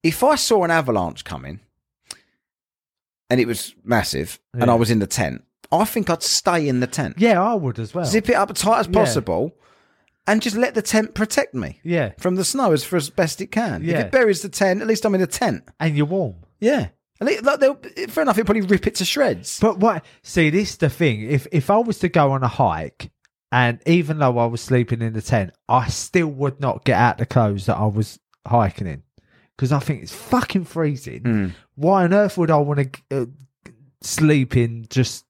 [0.03, 1.59] if I saw an avalanche coming,
[3.29, 4.71] and it was massive, and Yeah.
[4.71, 5.43] I was in the tent.
[5.71, 8.05] I think I'd stay in the tent, Yeah, I would as well.
[8.05, 8.93] zip it up as tight as Yeah.
[8.93, 9.55] possible,
[10.27, 12.11] and just let the tent protect me Yeah.
[12.19, 13.83] from the snow as for as best it can.
[13.83, 15.63] If it buries the tent, at least I'm in a tent.
[15.79, 16.35] And you're warm.
[16.59, 16.89] Yeah.
[17.21, 17.79] At least, like, they'll-
[18.09, 19.59] fair enough, it'll probably rip it to shreds.
[19.59, 20.03] But what?
[20.23, 21.21] See, this is the thing.
[21.23, 23.09] If if I was to go on a hike,
[23.53, 27.19] and even though I was sleeping in the tent, I still would not get out
[27.19, 29.03] the clothes that I was hiking in
[29.55, 31.21] because I think it's fucking freezing.
[31.21, 31.47] Hmm.
[31.75, 33.25] Why on earth would I want to uh,
[34.01, 35.25] sleep in just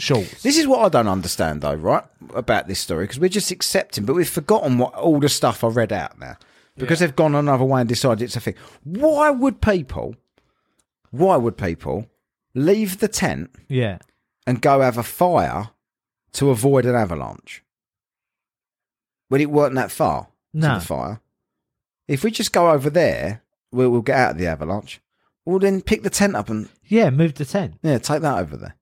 [0.00, 0.42] shorts?
[0.42, 2.02] This is what I don't understand, though, right,
[2.34, 5.68] about this story, because we're just accepting, but we've forgotten what all the stuff I
[5.68, 6.38] read out now
[6.76, 8.56] because they've gone another way and decided it's a thing.
[8.82, 10.16] Why would people,
[11.12, 12.06] why would people
[12.52, 13.98] leave the tent yeah,
[14.44, 15.70] and go have a fire
[16.32, 17.62] to avoid an avalanche
[19.28, 20.74] when it weren't that far No.
[20.74, 21.20] to the fire?
[22.08, 25.00] If we just go over there, we'll, we'll get out of the avalanche.
[25.44, 27.10] Well, then pick the tent up and yeah.
[27.10, 28.74] Move the tent, yeah, take that over there,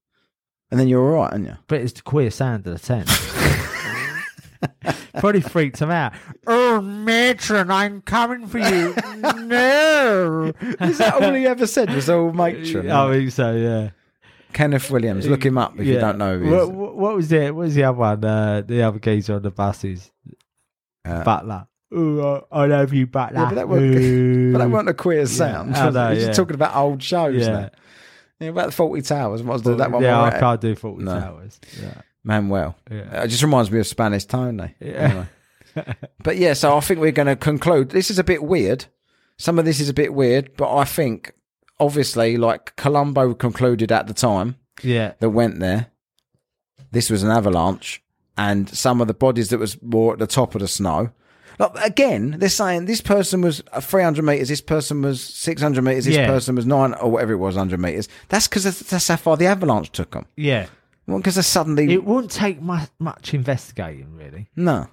[0.70, 1.56] and then you're all right, aren't you?
[1.66, 3.08] but it's the queer sound of the tent.
[5.18, 6.12] Probably freaked him out.
[6.46, 8.94] Oh, matron, I'm coming for you.
[9.36, 10.52] no.
[10.80, 11.92] Is that all he ever said?
[11.94, 12.90] Was old oh, matron?
[12.90, 13.54] I think so.
[13.54, 13.90] Yeah.
[14.52, 15.26] Kenneth Williams.
[15.26, 16.68] Look him up if you don't know who he what, is.
[16.70, 17.54] what- was it?
[17.54, 18.24] What was the other one?
[18.24, 20.10] Uh, the other geezer on the buses.
[21.04, 21.66] Uh, Butler.
[21.90, 23.40] Oh, I I love you, Butler.
[23.40, 25.74] Yeah, but that weren't- but that weren't a queer sound.
[25.76, 26.32] I know, He's yeah.
[26.32, 27.50] talking about old shows Yeah.
[27.52, 27.70] now.
[28.40, 29.42] Yeah, about the Fawlty Towers.
[29.42, 30.02] What was the, that one?
[30.02, 30.34] yeah, right?
[30.34, 31.12] I can't do 40 No.
[31.12, 31.58] hours.
[31.80, 31.94] Yeah.
[32.22, 32.76] Manuel.
[32.90, 33.22] Yeah.
[33.24, 34.74] It just reminds me of Spanish Tony.
[34.80, 35.26] Yeah.
[35.74, 35.94] Anyway.
[36.22, 37.90] but yeah, so I think we're going to conclude.
[37.90, 38.84] This is a bit weird.
[39.38, 41.32] Some of this is a bit weird, but I think
[41.80, 45.12] obviously, like Columbo concluded at the time Yeah.
[45.20, 45.86] that went there,
[46.90, 48.02] this was an avalanche,
[48.36, 51.10] and some of the bodies that was more at the top of the snow.
[51.58, 56.04] Like, again, they're saying this person was uh, 300 meters, this person was 600 meters,
[56.04, 56.26] this Yeah.
[56.28, 58.08] person was nine or whatever it was, 100 meters.
[58.28, 60.26] That's because that's, how far the avalanche took them.
[60.36, 60.66] Yeah.
[61.06, 64.48] Because they suddenly It wouldn't take much, much investigating, really.
[64.56, 64.86] no.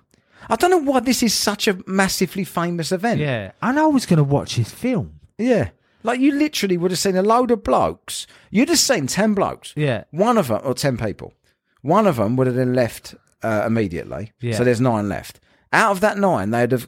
[0.48, 3.20] I don't know why this is such a massively famous event.
[3.20, 3.52] Yeah.
[3.64, 5.20] And I was going to watch his film.
[5.40, 5.70] Yeah.
[6.06, 8.28] Like you literally would have seen a load of blokes.
[8.52, 9.74] You'd have seen 10 blokes.
[9.76, 10.04] Yeah.
[10.12, 11.34] One of them, or 10 people.
[11.82, 14.32] One of them would have then left uh, immediately.
[14.40, 14.56] Yeah.
[14.56, 15.40] So there's nine left.
[15.74, 16.88] Out of that nine, they'd have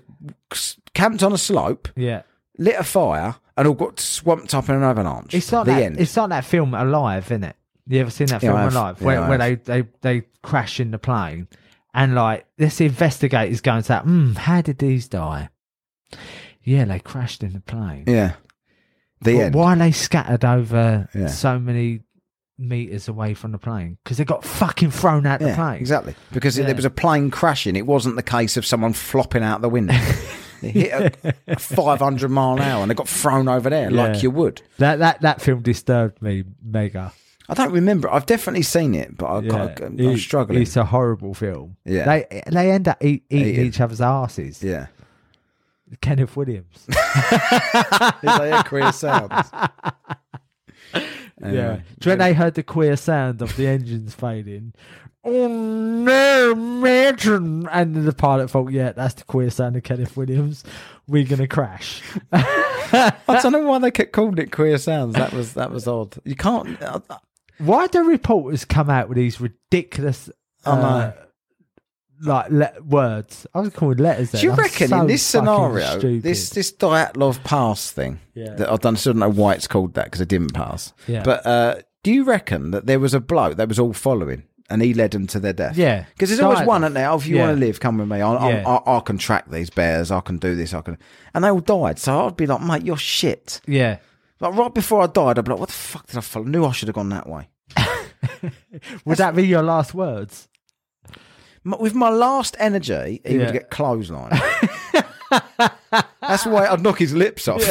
[0.94, 2.22] camped on a slope, Yeah.
[2.58, 5.34] lit a fire, and all got swamped up in an avalanche.
[5.34, 5.82] It's like the that.
[5.82, 6.00] end.
[6.00, 7.56] It's like that film Alive, isn't it?
[7.88, 8.74] You ever seen that film have.
[8.74, 11.48] Alive, where, I where they, they they crash in the plane,
[11.94, 15.50] and like this investigator's going to, hmm, how did these die?
[16.64, 18.04] Yeah, they crashed in the plane.
[18.08, 18.34] yeah.
[19.22, 19.56] The But end.
[19.56, 21.28] Why are they scattered over Yeah.
[21.28, 22.02] so many
[22.58, 23.98] meters away from the plane?
[24.04, 25.80] Because they got fucking thrown out the plane.
[25.80, 26.16] exactly.
[26.32, 26.66] Because Yeah.
[26.66, 27.76] there was a plane crashing.
[27.76, 29.94] It wasn't the case of someone flopping out the window.
[30.62, 34.24] it hit a, a 500 mile an hour and they got thrown over there like
[34.24, 34.62] you would.
[34.80, 37.12] That that that film disturbed me mega.
[37.50, 38.12] I don't remember.
[38.12, 39.76] I've definitely seen it, but I, Yeah,
[40.12, 40.62] It- struggling.
[40.62, 41.78] It's a horrible film.
[41.86, 42.06] Yeah.
[42.06, 43.66] they they end up eat, eating Eating.
[43.68, 44.62] each other's asses.
[44.64, 44.88] Yeah.
[46.02, 46.86] Kenneth Williams.
[46.88, 46.96] Is
[48.40, 49.50] they queer sounds?
[49.54, 51.02] yeah.
[51.44, 51.84] Anyway.
[52.00, 54.74] Do you when they heard the queer sound of the engines fading?
[55.24, 57.68] Oh no, imagine!
[57.70, 60.64] And the pilot thought, "Yeah, that's the queer sound of Kenneth Williams.
[61.08, 65.16] We're gonna crash." I don't know why they kept calling it queer sounds.
[65.16, 66.16] That was that was odd.
[66.24, 66.82] You can't.
[66.82, 67.00] uh,
[67.58, 70.30] Why do reporters come out with these ridiculous,
[70.66, 71.12] uh,
[72.22, 73.46] like le- words?
[73.54, 74.32] I was calling letters.
[74.32, 76.24] Do you I'm reckon so in this scenario, stupid.
[76.24, 78.20] this this Dyatlov pass thing?
[78.34, 78.56] Yeah.
[78.56, 80.94] That I don't still don't know why it's called that because it didn't pass.
[81.08, 81.24] Yeah.
[81.24, 84.82] But uh, do you reckon that there was a bloke that was all following and
[84.82, 85.78] he led them to their death?
[85.78, 86.06] Yeah.
[86.14, 87.10] Because there's always one, isn't there?
[87.10, 87.48] Oh, if you Yeah.
[87.48, 88.22] want to live, come with me.
[88.22, 88.68] I, I, Yeah.
[88.86, 90.12] I, I can track these bears.
[90.12, 90.74] I can do this.
[90.74, 90.98] I can.
[91.34, 92.00] And they all died.
[92.00, 93.62] So I'd be like, mate, you're shit.
[93.68, 93.98] yeah.
[94.40, 96.46] Like right before I died, I'd be like, what the fuck did I follow?
[96.46, 97.48] I knew I should have gone that way.
[99.06, 100.48] Would that be your last words?
[101.80, 103.46] With my last energy, he Yeah.
[103.46, 104.32] would get clotheslined.
[106.22, 107.62] That's why I'd knock his lips off.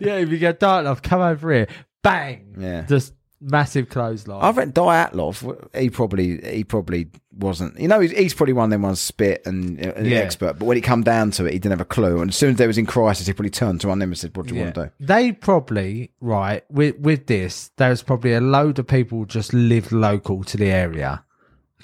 [0.00, 1.68] yeah, if you go Dyatlov, come over here,
[2.02, 2.82] bang, Yeah.
[2.82, 4.42] just massive clothesline.
[4.42, 7.78] I reckon Dyatlov, he probably he probably wasn't.
[7.78, 10.18] You know, he's, he's probably one of them ones spit and uh, an Yeah.
[10.18, 10.58] expert.
[10.58, 12.20] But when it come down to it, he didn't have a clue.
[12.20, 14.10] And as soon as they was in crisis, he probably turned to one of them
[14.10, 17.70] and said, "What do you want to do?" They probably right with with this.
[17.76, 21.22] There's probably a load of people just lived local to the area,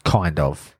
[0.05, 0.76] kind of,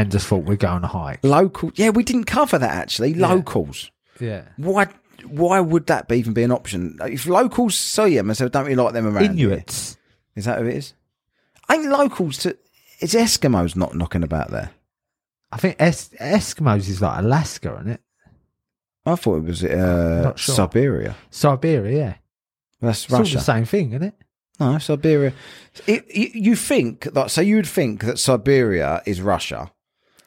[0.00, 1.20] and just thought we're going to hike.
[1.22, 3.14] Local, yeah, we didn't cover that actually.
[3.14, 3.90] Locals,
[4.20, 4.88] Yeah, why?
[5.26, 6.98] Why would that be, even be an option?
[7.02, 9.96] If locals see him and say, "Don't really like them around," here," Inuits.
[10.36, 10.92] is that who it is?
[11.70, 12.56] Ain't locals to?
[13.00, 14.70] It's Eskimos not knocking about there.
[15.50, 18.00] I think es- Eskimos is like Alaska, isn't it?
[19.06, 20.54] I thought it was uh, sure.
[20.54, 21.14] Siberia.
[21.30, 22.14] Siberia, yeah.
[22.80, 23.36] That's It's Russia.
[23.38, 24.14] the same thing, isn't it?
[24.60, 25.32] No, Siberia.
[25.86, 27.30] It, you, you think that?
[27.30, 29.70] So you would think that Siberia is Russia,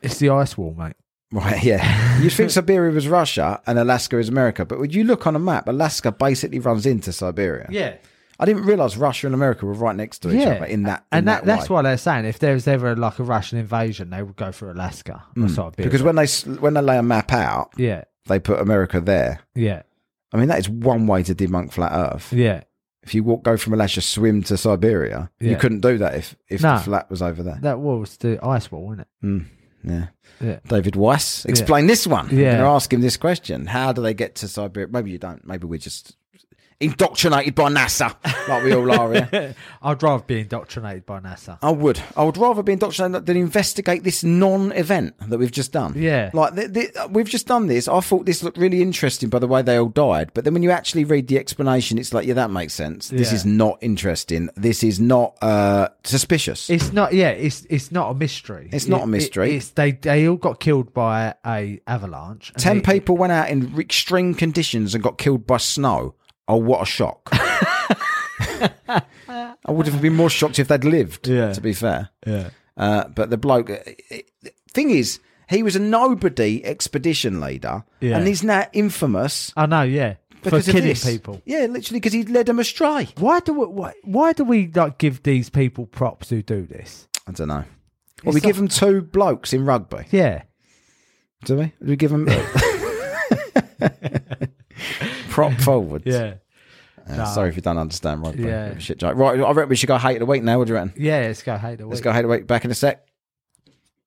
[0.01, 0.93] It's the ice wall, mate.
[1.31, 1.61] right?
[1.63, 2.19] Yeah.
[2.21, 5.39] You'd think Siberia was Russia and Alaska is America, but when you look on a
[5.39, 7.67] map, Alaska basically runs into Siberia.
[7.69, 7.95] Yeah.
[8.39, 10.49] I didn't realise Russia and America were right next to each Yeah.
[10.57, 11.05] other in that.
[11.11, 14.11] in And that, that's why they're saying if there was ever like a Russian invasion,
[14.11, 15.71] they would go for Alaska or Siberia.
[15.89, 15.91] Mm.
[15.91, 16.27] because when they
[16.59, 19.39] when they lay a map out, yeah, they put America there.
[19.55, 19.81] yeah,
[20.31, 22.31] I mean, that is one way to debunk flat Earth.
[22.31, 22.61] yeah.
[23.01, 26.61] If you walk, go from Alaska, swim to Siberia, you couldn't do that if if
[26.61, 26.75] No.
[26.77, 27.57] the flat was over there.
[27.61, 29.07] That wall was the ice wall, isn't it?
[29.25, 29.45] Mm,
[29.89, 30.07] yeah.
[30.39, 30.59] Yeah.
[30.67, 32.27] David Weiss, explain this one.
[32.29, 32.35] Yeah.
[32.35, 33.65] I'm going to ask him this question.
[33.65, 34.87] How do they get to Siberia?
[34.87, 35.45] Maybe you don't.
[35.47, 36.15] Maybe we're just
[36.79, 38.15] indoctrinated by NASA,
[38.47, 39.55] like we all are here.
[39.81, 41.57] I'd rather be indoctrinated by NASA.
[41.61, 41.99] I would.
[42.15, 45.93] I would rather be indoctrinated than investigate this non-event that we've just done.
[45.95, 46.29] Yeah.
[46.33, 47.87] Like, th th we've just done this.
[47.87, 50.31] I thought this looked really interesting by the way they all died.
[50.33, 53.09] But then when you actually read the explanation, it's like, yeah, that makes sense.
[53.09, 53.35] This Yeah.
[53.37, 54.49] is not interesting.
[54.55, 56.69] This is not uh, suspicious.
[56.69, 57.13] It's not.
[57.13, 58.69] Yeah, it's it's not a mystery.
[58.71, 59.51] It's not a mystery.
[59.53, 62.53] It, it's they they all got killed by a avalanche.
[62.57, 66.13] Ten it- people went out in extreme conditions and got killed by snow.
[66.47, 67.29] Oh, what a shock!
[68.89, 69.03] I
[69.71, 71.27] would have been more shocked if they'd lived.
[71.27, 71.51] Yeah.
[71.53, 72.49] To be fair, Yeah.
[72.77, 73.69] uh, but the bloke.
[73.69, 73.77] uh,
[74.71, 75.19] Thing is,
[75.49, 78.17] he was a nobody expedition leader, Yeah.
[78.17, 79.81] and he's now infamous I know.
[79.83, 80.15] Yeah.
[80.43, 81.41] For because of killing people.
[81.45, 83.09] Yeah, literally because he led them astray.
[83.17, 87.07] Why do we, why, why do we like give these people props who do this?
[87.27, 87.63] I don't know.
[88.23, 90.43] Well, we It's give them two blokes in rugby, Yeah.
[91.45, 91.65] do we?
[91.65, 92.25] Do we give them
[95.37, 96.05] prop forwards?
[96.07, 96.33] Yeah.
[97.07, 98.43] Uh, Sorry if you don't understand rugby.
[98.43, 98.75] Yeah.
[98.79, 99.15] Shit joke.
[99.15, 100.57] Right, I reckon we should go hate of the week now.
[100.57, 100.93] What do you reckon?
[100.97, 101.19] Yeah.
[101.19, 101.55] Let's go.
[101.55, 101.91] Hate the weight.
[101.91, 102.47] Let's go hate of the week.
[102.47, 103.07] Back in a sec.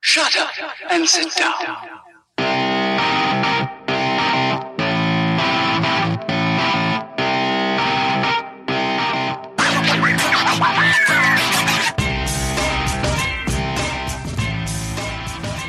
[0.01, 0.51] Shut up
[0.91, 1.57] and sit down.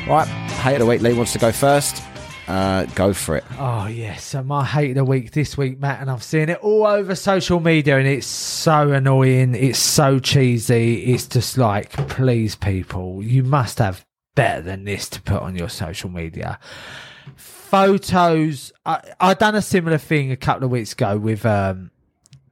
[0.06, 1.00] Right, hate of the week.
[1.00, 2.02] Lee wants to go first.
[2.48, 3.44] Uh, go for it.
[3.58, 6.86] Oh yes, so my hate the week this week, Matt, and I've seen it all
[6.86, 9.54] over social media, and it's so annoying.
[9.54, 11.04] It's so cheesy.
[11.12, 15.68] It's just like, please, people, you must have better than this to put on your
[15.68, 16.58] social media.
[17.36, 18.72] Photos.
[18.84, 21.91] I I done a similar thing a couple of weeks ago with um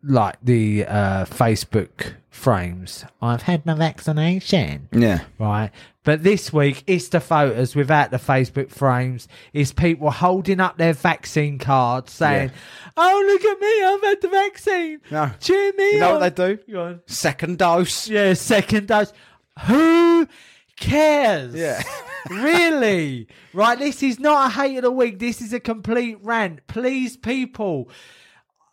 [0.03, 3.05] like the uh, Facebook frames.
[3.21, 4.89] I've had my vaccination.
[4.93, 5.21] Yeah.
[5.39, 5.71] Right.
[6.05, 9.29] But this week, it's the photos without the Facebook frames.
[9.53, 12.51] It's people holding up their vaccine cards saying,
[12.97, 13.85] Oh, look at me.
[13.85, 15.01] I've had the vaccine.
[15.11, 15.31] No.
[15.41, 17.01] Cheer me You know on." what they do?
[17.07, 18.09] Second dose.
[18.09, 19.13] Yeah, second dose.
[19.67, 20.27] Who
[20.79, 21.55] cares?
[21.55, 21.83] Yeah.
[22.31, 23.27] really?
[23.55, 25.19] Right, this is not a hate of the week.
[25.19, 26.67] This is a complete rant.
[26.67, 27.89] Please, people.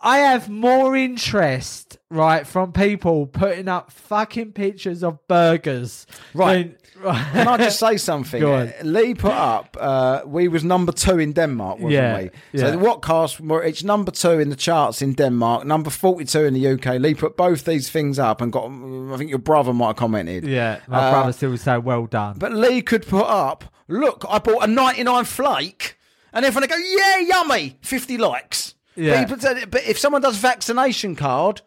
[0.07, 6.07] I have more interest, right, from people putting up fucking pictures of burgers.
[6.33, 6.79] Right.
[6.93, 7.25] than- right.
[7.33, 8.41] Can I just say something?
[8.83, 12.29] Lee put up, uh, we was number two in Denmark, wasn't Yeah, we?
[12.53, 12.61] yeah.
[12.61, 16.53] So the Whatcast were each number two in the charts in Denmark, number 42 in
[16.53, 16.99] the UK.
[17.01, 18.65] Lee put both these things up and got,
[19.13, 20.45] I think your brother might have commented.
[20.45, 22.37] yeah, my Uh, brother still would say, well done.
[22.39, 25.97] But Lee could put up, look, I bought a 99 flake,
[26.33, 28.66] and everyone would go, yeah, yummy, 50 likes.
[28.97, 29.23] Yeah.
[29.23, 31.61] People said- but if someone does vaccination card,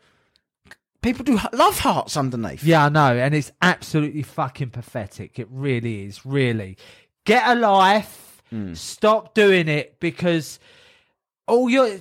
[1.01, 2.63] people do love hearts underneath.
[2.65, 5.39] Yeah, I know, and it's absolutely fucking pathetic.
[5.39, 6.27] It really is.
[6.27, 6.77] Really,
[7.25, 8.43] get a life.
[8.51, 8.75] Hmm.
[8.75, 10.59] Stop doing it because
[11.47, 11.99] all your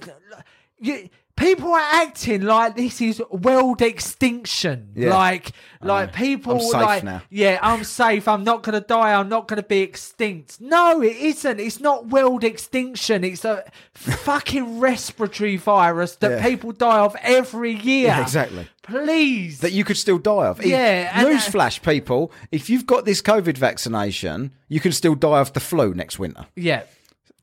[0.79, 1.09] you,
[1.39, 4.89] people are acting like this is world extinction.
[4.95, 5.15] Yeah.
[5.15, 7.21] Like, like people like, now.
[7.29, 8.27] yeah, I'm safe.
[8.27, 9.13] I'm not gonna die.
[9.13, 10.59] I'm not gonna be extinct.
[10.59, 11.59] No, it isn't.
[11.59, 13.23] It's not world extinction.
[13.23, 13.63] It's a
[13.93, 16.43] fucking respiratory virus that Yeah.
[16.43, 18.07] people die of every year.
[18.07, 18.67] Yeah, exactly.
[18.83, 19.59] Please.
[19.59, 20.65] that you could still die of.
[20.65, 25.53] Yeah, uh, Newsflash, people: if you've got this COVID vaccination, you can still die of
[25.53, 26.47] the flu next winter.
[26.55, 26.83] Yeah.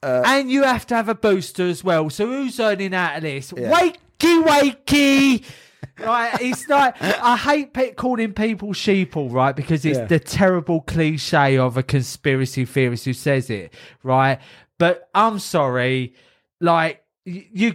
[0.07, 2.09] Uh, and you have to have a booster as well.
[2.11, 3.51] So who's earning out of this?
[3.53, 5.45] Wakey, wakey.
[5.99, 9.55] right, it's like I hate pe- calling people sheeple, right?
[9.57, 10.05] Because it's Yeah.
[10.05, 14.39] the terrible cliche of a conspiracy theorist who says it, right?
[14.79, 16.15] But I'm sorry,
[16.61, 17.75] like y- you,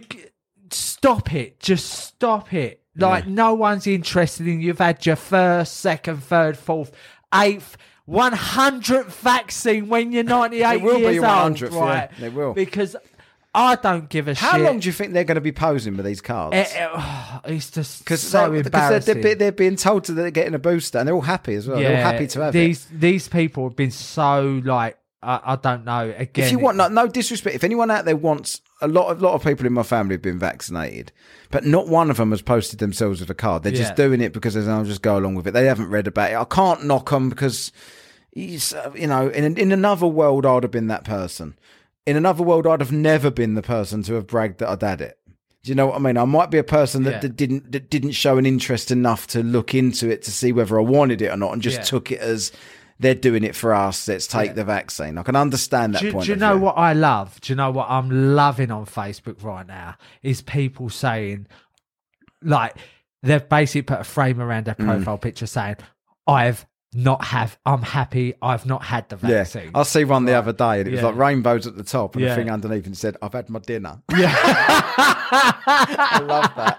[0.70, 2.82] stop it, just stop it.
[2.96, 4.62] Like no one's interested in.
[4.62, 6.92] You've had your first, second, third, fourth,
[7.34, 7.78] eighth.
[8.10, 12.10] 100th vaccine when you're 98 It will be years old, 100th, yeah, right?
[12.20, 12.54] they will.
[12.54, 12.95] Because
[13.54, 14.62] I don't give a How shit.
[14.62, 16.56] long do you think they're going to be posing with these cards?
[16.56, 19.22] Eh, eh, oh, it's just Because so they're, embarrassing.
[19.22, 21.78] they're, they're being told to they're getting a booster, and they're all happy as well.
[21.80, 22.99] they're all happy to have these it.
[22.99, 26.14] these people have been so like I, I don't know.
[26.18, 27.56] Again, If you want, it- no, no disrespect.
[27.56, 30.22] If anyone out there wants, a lot of lot of people in my family have
[30.22, 31.12] been vaccinated,
[31.50, 33.64] but not one of them has posted themselves with a card.
[33.64, 33.80] They're Yeah.
[33.80, 35.52] just doing it because they'll just go along with it.
[35.52, 36.36] They haven't read about it.
[36.36, 37.72] I can't knock them because,
[38.36, 41.56] uh, you know, in in another world, I'd have been that person.
[42.06, 45.02] In another world, I'd have never been the person to have bragged that I'd had
[45.02, 45.18] it.
[45.64, 46.18] Do you know what I mean?
[46.18, 47.20] I might be a person that, Yeah.
[47.20, 50.80] that didn't that didn't show an interest enough to look into it to see whether
[50.80, 51.84] I wanted it or not, and just Yeah.
[51.84, 52.52] took it as
[53.02, 54.08] they're doing it for us.
[54.08, 55.18] Let's take the vaccine.
[55.18, 56.26] I can understand that do, point.
[56.28, 56.66] do you know view.
[56.66, 57.41] what I love?
[57.41, 59.95] Do you know what I'm loving on Facebook right now?
[60.24, 61.47] Is people saying,
[62.43, 62.76] like,
[63.24, 64.86] they've basically put a frame around their Mm.
[64.86, 65.76] profile picture saying,
[66.28, 70.34] "I've not have, I'm happy, I've not had the Yeah, vaccine." I see one the
[70.34, 71.08] other day, and it was Yeah.
[71.08, 72.30] like rainbows at the top, and Yeah.
[72.30, 74.34] the thing underneath, and said, "I've had my dinner." Yeah.
[75.34, 76.78] I love that.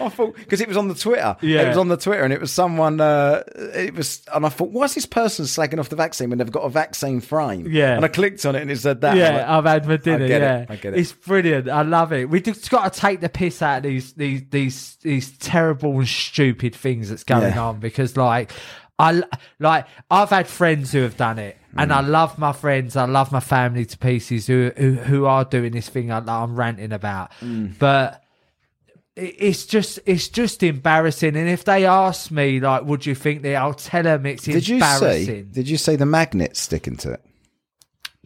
[0.00, 1.36] I thought because it was on the Twitter.
[1.42, 1.62] Yeah.
[1.62, 3.00] it was on the Twitter, and it was someone.
[3.00, 6.38] Uh, it was, and I thought, why is this person slagging off the vaccine when
[6.38, 7.66] they've got a vaccine frame?
[7.70, 7.94] Yeah.
[7.96, 9.16] and I clicked on it, and it said that.
[9.16, 10.24] Yeah, like, I've had my dinner.
[10.24, 11.00] it, yeah, I get it.
[11.00, 11.68] It's brilliant.
[11.68, 12.28] I love it.
[12.28, 16.08] We just got to take the piss out of these these these these terrible and
[16.08, 17.62] stupid things that's going Yeah.
[17.62, 18.50] on because like.
[18.98, 19.22] I
[19.58, 21.94] like I've had friends who have done it, and Mm.
[21.94, 22.96] I love my friends.
[22.96, 26.56] I love my family to pieces who who, who are doing this thing that I'm
[26.56, 27.30] ranting about.
[27.40, 27.78] Mm.
[27.78, 28.22] But
[29.14, 31.36] it's just it's just embarrassing.
[31.36, 34.54] And if they ask me like, would you think that I'll tell them it's Did
[34.56, 34.74] you see?
[34.74, 35.48] embarrassing.
[35.52, 37.20] Did you see the magnet sticking to it?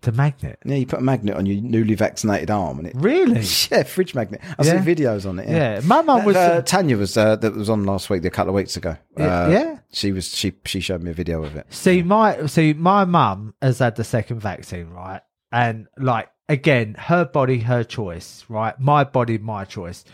[0.02, 0.58] The magnet?
[0.64, 2.94] Yeah, you put a magnet on your newly vaccinated arm, and it.
[2.96, 3.42] Really?
[3.70, 4.40] Yeah, fridge magnet.
[4.58, 4.82] I Yeah.
[4.84, 5.48] see videos on it.
[5.48, 6.36] Yeah, Yeah, my mum was.
[6.36, 8.96] Uh, Tanya was uh, that was on last week, a couple of weeks ago.
[9.16, 9.78] Yeah, Uh, yeah.
[9.92, 10.28] she was.
[10.36, 11.66] She she showed me a video of it.
[11.70, 15.22] See, my see, my mum has had the second vaccine, right?
[15.50, 18.78] And like again, her body, her choice, right?
[18.78, 20.04] My body, my choice.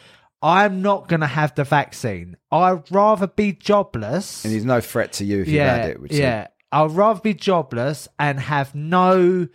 [0.40, 2.36] I'm not gonna have the vaccine.
[2.52, 4.44] I'd rather be jobless.
[4.44, 5.98] And there's no threat to you if you've had it.
[6.12, 6.46] Yeah.
[6.70, 9.48] I'd rather be jobless and have no.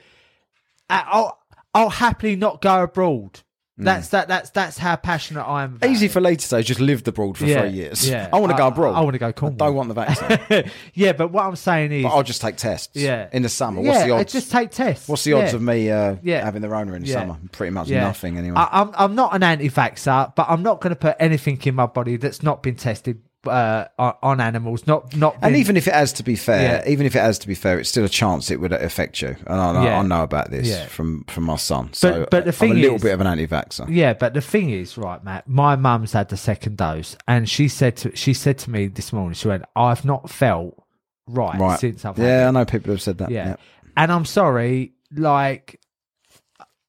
[0.89, 1.39] I'll
[1.73, 3.39] I'll happily not go abroad.
[3.75, 4.27] That's that.
[4.27, 5.75] That's that's how passionate I am.
[5.77, 5.93] about Mm.
[5.93, 8.07] Easy for later say, just lived abroad for Yeah, three years.
[8.09, 8.29] yeah.
[8.31, 8.93] I want to go abroad.
[8.93, 10.71] I wanna go I don't want the vaccine.
[10.93, 12.95] yeah, but what I'm saying is, but I'll just take tests.
[12.95, 13.81] yeah, In the summer.
[13.81, 14.31] Yeah, What's the odds?
[14.33, 15.09] just take tests.
[15.09, 15.55] What's the odds Yeah.
[15.55, 16.45] of me uh, Yeah.
[16.45, 17.13] having the Rona in the Yeah.
[17.21, 17.37] summer?
[17.51, 18.01] Pretty much Yeah.
[18.01, 18.57] nothing anyway.
[18.57, 21.87] I, I'm I'm not an anti-vaxxer, but I'm not going to put anything in my
[21.87, 25.35] body that's not been tested uh, on animals, not not.
[25.41, 26.91] And even if it has to be fair, Yeah.
[26.91, 29.35] even if it has to be fair, it's still a chance it would affect you.
[29.47, 29.99] And I, know- Yeah.
[29.99, 30.85] I know about this Yeah.
[30.87, 31.89] from from my son.
[31.93, 33.87] So, but the I'm thing a little is- bit of an anti-vaxxer.
[33.89, 35.47] Yeah, but the thing is, right, Matt.
[35.47, 39.11] My mum's had the second dose, and she said to she said to me this
[39.13, 39.33] morning.
[39.33, 40.81] She went, "I've not felt
[41.27, 41.79] right, Right?
[41.79, 43.29] since I've yeah, it." I know people have said that.
[43.31, 43.55] Yeah.
[43.95, 45.79] And I'm sorry, like,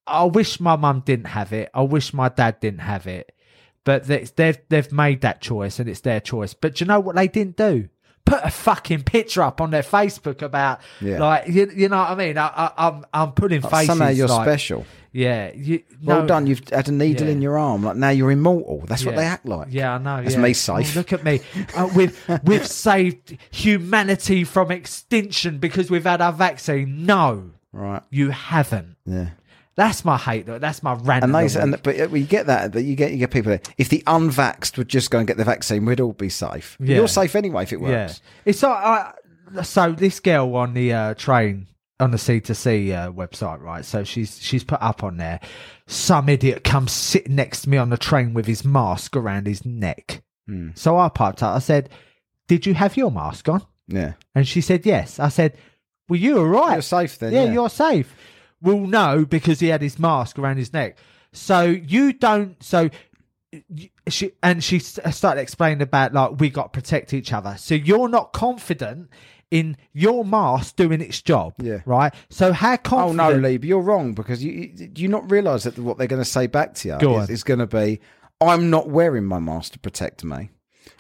[0.06, 1.70] I wish my mum didn't have it.
[1.74, 3.30] I wish my dad didn't have it.
[3.84, 6.54] But they- they've they've made that choice, and it's their choice.
[6.54, 7.88] But do you know what they didn't do?
[8.24, 11.18] Put a fucking picture up on their Facebook about, Yeah.
[11.20, 12.38] like, you, you know what I mean?
[12.38, 13.86] I, I, I'm I'm putting faces.
[13.88, 14.86] Somehow you're like- special.
[15.12, 16.46] Yeah, you, Well no- done.
[16.48, 17.32] You've had a needle Yeah.
[17.34, 17.84] in your arm.
[17.84, 18.82] Like now you're immortal.
[18.86, 19.68] That's what they act like.
[19.70, 20.22] Yeah, I know.
[20.22, 20.40] That's yeah.
[20.40, 20.96] me Oh, safe.
[20.96, 21.40] look at me.
[21.76, 27.04] Uh, we've we've saved humanity from extinction because we've had our vaccine.
[27.06, 28.02] No, Right.
[28.10, 28.96] you haven't.
[29.06, 29.28] Yeah.
[29.76, 30.46] That's my hate.
[30.46, 30.58] though.
[30.58, 31.24] That's my rant.
[31.24, 33.52] And they the and but you get that, but you get you get people.
[33.52, 36.76] That, if the unvaxxed would just go and get the vaccine, we'd all be safe.
[36.80, 36.96] Yeah.
[36.96, 38.20] You're safe anyway if it works.
[38.22, 39.12] yeah, it's like I,
[39.62, 41.66] so this girl on the uh, train
[42.00, 43.84] on the c2c uh, website, right?
[43.84, 45.40] So she's she's put up on there.
[45.86, 49.64] Some idiot comes sitting next to me on the train with his mask around his
[49.64, 50.22] neck.
[50.46, 50.70] Hmm.
[50.74, 51.54] So I piped up.
[51.56, 51.90] I said,
[52.48, 54.14] "Did you have your mask on?" Yeah.
[54.34, 55.18] And she said, yes.
[55.18, 55.58] I said,
[56.08, 56.72] well, you were right.
[56.72, 57.34] You're safe then.
[57.34, 58.14] yeah, Yeah, you're safe.
[58.64, 60.96] Well, know because he had his mask around his neck.
[61.32, 62.60] So you don't.
[62.62, 62.90] So
[64.08, 67.56] she and she started explaining about like we got to protect each other.
[67.58, 69.10] So you're not confident
[69.50, 71.54] in your mask doing its job.
[71.58, 71.80] Yeah.
[71.84, 72.12] Right.
[72.30, 73.20] So how confident?
[73.20, 76.06] Oh no, Lee, but you're wrong because you you, you not realise that what they're
[76.06, 78.00] going to say back to you Go is, is going to be,
[78.40, 80.50] "I'm not wearing my mask to protect me.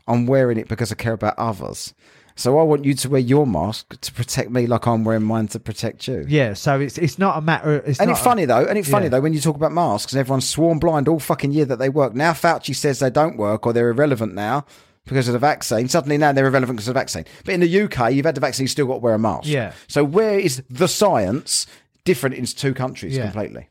[0.06, 1.94] I'm wearing it because I care about others.
[2.36, 5.48] So I want you to wear your mask to protect me, like I'm wearing mine
[5.48, 6.54] to protect you." Yeah.
[6.54, 7.76] So it's it's not a matter.
[7.86, 9.10] It's And it's a- funny though, and it's funny Yeah.
[9.10, 11.88] though when you talk about masks and everyone's sworn blind all fucking year that they
[11.88, 12.14] work.
[12.14, 14.64] Now Fauci says they don't work or they're irrelevant now
[15.06, 15.88] because of the vaccine.
[15.88, 17.24] Suddenly now they're irrelevant because of the vaccine.
[17.44, 19.46] But in the UK, you've had the vaccine, you still got to wear a mask.
[19.48, 19.72] Yeah.
[19.86, 21.66] So where is the science
[22.04, 23.24] different in two countries Yeah.
[23.24, 23.68] completely?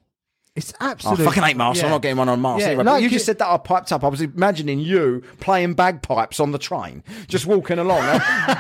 [0.56, 1.26] It's Oh, I absolutely.
[1.26, 1.84] fucking hate masks.
[1.84, 2.62] I'm not getting one on masks.
[2.62, 2.84] Yeah, anyway.
[2.84, 4.04] Like you it- just said that I piped up.
[4.04, 8.04] I was imagining you playing bagpipes on the train, just walking along,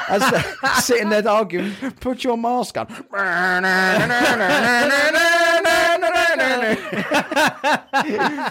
[0.09, 0.23] as
[0.83, 1.71] sitting there arguing.
[1.99, 2.87] Put your mask on.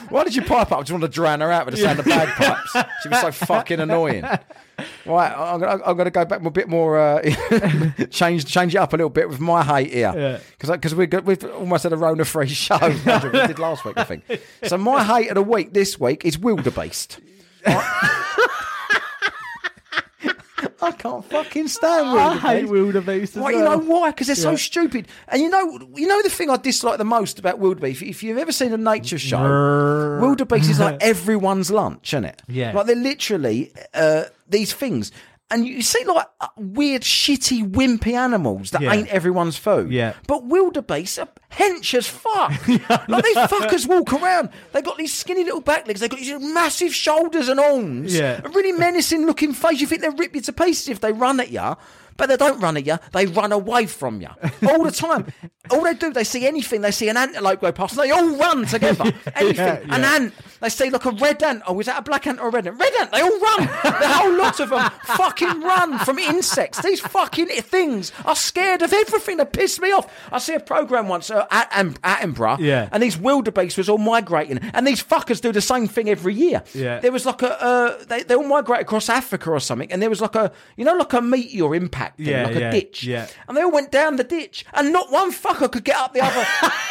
[0.09, 0.79] Why did you pipe up?
[0.79, 2.73] I just want to drown her out with the sound of bagpipes.
[3.03, 4.25] She was so fucking annoying.
[5.05, 7.23] Right, I'm gonna, I'm gonna go back a bit more, uh,
[8.11, 11.25] change change it up a little bit with my hate here, because because we got
[11.25, 12.79] we've almost had a Rona free show.
[12.83, 14.25] we did last week, I think.
[14.65, 17.19] So my hate of the week this week is wildebeest.
[20.85, 22.47] I can't fucking stand I wildebeest.
[22.47, 23.37] hate wildebeest.
[23.37, 24.11] as Well, you know why?
[24.11, 25.07] Because they're so stupid.
[25.29, 28.03] And you know, you know the thing I dislike the most about wildebeest.
[28.03, 32.43] If, if you've ever seen a nature show, wildebeest is like everyone's lunch, isn't it?
[32.49, 32.73] Yeah.
[32.73, 35.11] Like they're literally uh, these things.
[35.51, 38.93] And you see like uh, weird, shitty, wimpy animals that Yeah.
[38.95, 39.91] ain't everyone's food.
[39.93, 40.15] Yeah.
[40.27, 42.51] But wildebeest are hench as fuck.
[43.09, 44.49] like these fuckers walk around.
[44.73, 46.01] They got these skinny little back legs.
[46.01, 48.17] They got these massive shoulders and arms.
[48.19, 48.41] Yeah.
[48.43, 49.79] A really menacing looking face.
[49.81, 51.77] You think they'll rip you to pieces if they run at you.
[52.17, 52.99] But they don't run at you.
[53.13, 54.29] They run away from you
[54.69, 55.33] all the time.
[55.71, 56.81] all they do, they see anything.
[56.81, 57.97] They see an antelope go past.
[57.97, 59.05] and They all run together.
[59.37, 59.91] Anything.
[59.91, 60.35] An ant.
[60.61, 61.63] They see like a red ant.
[61.69, 62.79] Oh, is that a black ant or a red ant?
[62.81, 63.13] Red ant.
[63.13, 63.61] They all run.
[63.67, 66.83] the whole lot of them fucking run from insects.
[66.83, 69.37] These fucking things are scared of everything.
[69.37, 70.13] They piss me off.
[70.33, 72.59] I see a program once uh, at Am- Attenborough.
[72.59, 72.89] Yeah.
[72.91, 76.63] And these wildebeest was all migrating, and these fuckers do the same thing every year.
[76.75, 76.99] Yeah.
[76.99, 80.11] There was like a uh, they they all migrate across Africa or something, and there
[80.11, 83.05] was like a you know like a meteor impact thing, Yeah, like a ditch.
[83.05, 83.29] yeah.
[83.47, 86.21] And they all went down the ditch, and not one fucker could get up the
[86.21, 86.47] other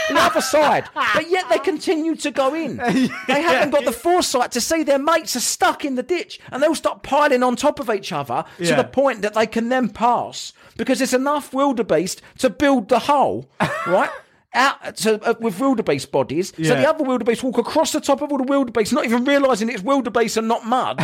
[0.10, 0.86] the other side.
[0.94, 2.78] But yet they continue to go in.
[3.28, 6.62] They haven't got the foresight to see their mates are stuck in the ditch, and
[6.62, 8.76] they'll start piling on top of each other to Yeah.
[8.76, 13.50] the point that they can then pass because there's enough wildebeest to build the hole,
[13.88, 14.10] right?
[14.54, 18.34] Out to, uh, with wildebeest bodies, so the other wildebeest walk across the top of
[18.34, 21.00] all the wildebeest, not even realizing it's wildebeest and not mud,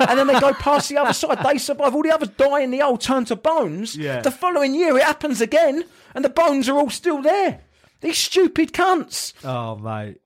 [0.00, 1.38] and then they go past the other side.
[1.44, 1.94] They survive.
[1.94, 3.94] All the others die in the hole, turn to bones.
[3.96, 4.20] Yeah.
[4.20, 5.84] The following year, it happens again,
[6.14, 7.60] and the bones are all still there.
[8.00, 10.18] These stupid cunts Oh mate.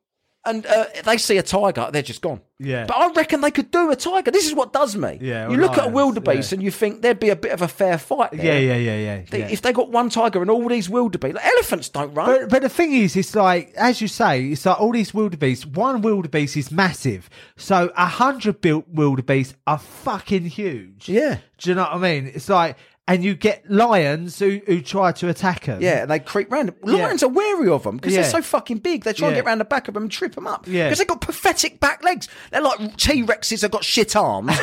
[0.44, 2.40] and uh, they see a tiger, they're just gone.
[2.58, 2.84] Yeah.
[2.86, 4.30] But I reckon they could do a tiger.
[4.30, 5.18] This is what does me.
[5.20, 6.56] Yeah, You look at a lions, wildebeest yeah.
[6.56, 8.44] and you think there'd be a bit of a fair fight there.
[8.60, 9.22] Yeah, yeah, yeah, yeah.
[9.28, 9.48] They- yeah.
[9.48, 12.26] If they got one tiger and all these wildebeest, like, elephants don't run.
[12.26, 15.66] But, but the thing is, it's like, as you say, it's like all these wildebeest,
[15.66, 17.28] one wildebeest is massive.
[17.56, 21.08] So a hundred built wildebeest are fucking huge.
[21.08, 21.38] Yeah.
[21.58, 22.30] Do you know what I mean?
[22.32, 22.76] It's like,
[23.08, 25.82] and you get lions who, who try to attack them.
[25.82, 26.72] Yeah, and they creep round.
[26.82, 28.22] Lions are wary of them because Yeah.
[28.22, 29.02] they're so fucking big.
[29.04, 30.66] They try and get round the back of them and trip them up.
[30.68, 30.84] Yeah.
[30.84, 32.28] because they've got pathetic back legs.
[32.52, 34.52] They're like T Rexes have got shit arms.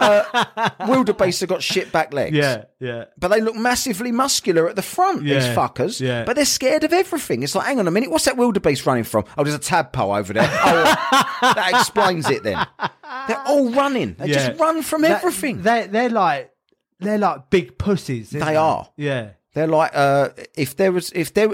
[0.00, 2.36] uh, wildebeest have got shit back legs.
[2.36, 3.04] yeah, yeah.
[3.18, 6.00] But they look massively muscular at the front, these fuckers.
[6.00, 6.24] Yeah.
[6.24, 7.42] But they're scared of everything.
[7.42, 9.24] It's like, hang on a minute, what's that wildebeest running from?
[9.36, 10.48] Oh, there's a tadpole over there.
[10.50, 10.96] Oh,
[11.54, 12.66] that explains it then.
[13.28, 14.14] They're all running.
[14.18, 14.48] They Yeah.
[14.48, 15.62] just run from That- everything.
[15.62, 16.49] They they're like
[17.00, 18.28] they're like big pussies.
[18.34, 18.88] isn't They are.
[18.96, 19.30] Yeah.
[19.52, 21.48] They're like uh, if there was if there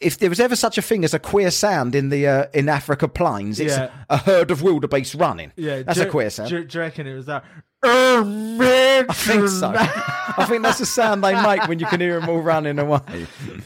[0.00, 2.68] if there was ever such a thing as a queer sound in the uh, in
[2.68, 3.90] Africa plains, it's Yeah.
[4.10, 5.52] a herd of wildebeest running.
[5.54, 6.50] Yeah, that's do, a queer sound.
[6.50, 7.44] Do, do you reckon it was that?
[7.84, 9.72] I think so.
[9.76, 13.00] I think that's the sound they make when you can hear them all running away.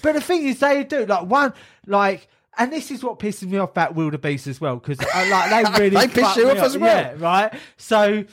[0.02, 1.54] But the thing is, they do like one
[1.86, 2.28] like.
[2.58, 5.96] And this is what pisses me off about wildebeest as well, because like they really
[5.96, 6.96] They piss you me off as well.
[6.96, 7.54] Yeah, right.
[7.78, 8.24] So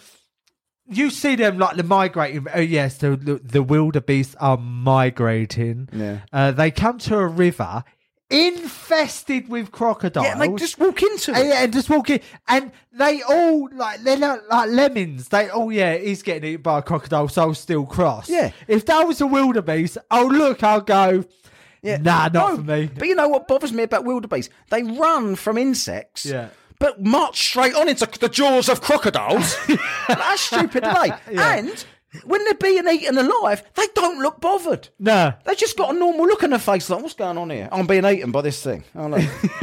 [0.90, 2.46] you see them like the migrating.
[2.54, 5.90] Oh yes, the the, the wildebeest are migrating.
[5.92, 6.20] Yeah.
[6.32, 7.84] Uh, they come to a river
[8.30, 10.26] infested with crocodiles.
[10.26, 11.46] Yeah, and they just walk into it.
[11.46, 15.30] yeah, and just walk in, and they all like they're not like lemmings.
[15.30, 18.30] They oh yeah, he's getting eaten by a crocodile, so I'll still cross.
[18.30, 18.52] Yeah.
[18.68, 21.24] if that was a wildebeest, oh look, I'll go.
[21.82, 21.98] Yeah.
[21.98, 22.90] Nah, not No, for me.
[22.94, 24.50] But you know what bothers me about wildebeest?
[24.72, 26.26] They run from insects.
[26.26, 26.50] Yeah.
[26.80, 29.56] But march straight on into the jaws of crocodiles.
[30.08, 31.14] That's stupid, are they?
[31.38, 31.86] And
[32.24, 34.88] when they're being eaten alive, they don't look bothered.
[34.98, 37.68] No, They just got a normal look on their face, like, what's going on here?
[37.72, 38.86] I'm being eaten by this thing.
[38.96, 39.22] Oh, look.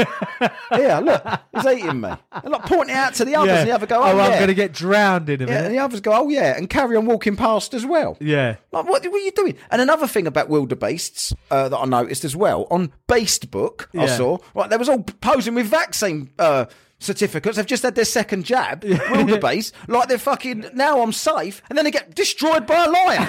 [0.72, 2.10] yeah, look, he's eating me.
[2.42, 4.22] They're like pointing out to the others, and the other go, oh, oh, yeah.
[4.24, 6.96] I'm gonna get drowned in a yeah, and the others go, oh, yeah, and carry
[6.96, 8.16] on walking past as well.
[8.20, 9.56] Yeah, Like, what, what are you doing?
[9.70, 14.06] And another thing about wildebeests uh, that I noticed as well on Beast Book, I
[14.06, 16.66] saw right, they was all posing with vaccine uh,
[16.98, 17.56] certificates.
[17.56, 18.84] They've just had their second jab.
[19.10, 23.28] Wildebeest, like they're fucking now I'm safe, and then they get destroyed by a lion.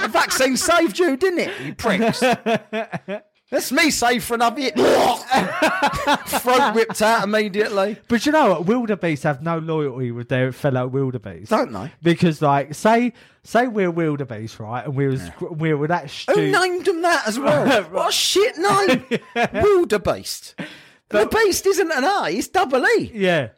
[0.00, 1.60] the vaccine saved you, didn't it?
[1.60, 2.20] You pricks.
[3.50, 4.72] That's me safe for another year.
[6.26, 7.98] Throat ripped out immediately.
[8.08, 8.66] but you know what?
[8.66, 11.92] Wildebeest have no loyalty with their fellow wildebeest, Don't they?
[12.02, 13.12] Because like, say
[13.44, 17.38] say we're wildebeest, right, and we was we were that Who named them that as
[17.38, 17.82] well?
[17.84, 19.04] what a shit name.
[19.52, 20.54] Wildebeest.
[21.08, 23.10] The beast isn't an A, it's double E.
[23.14, 23.48] Yeah.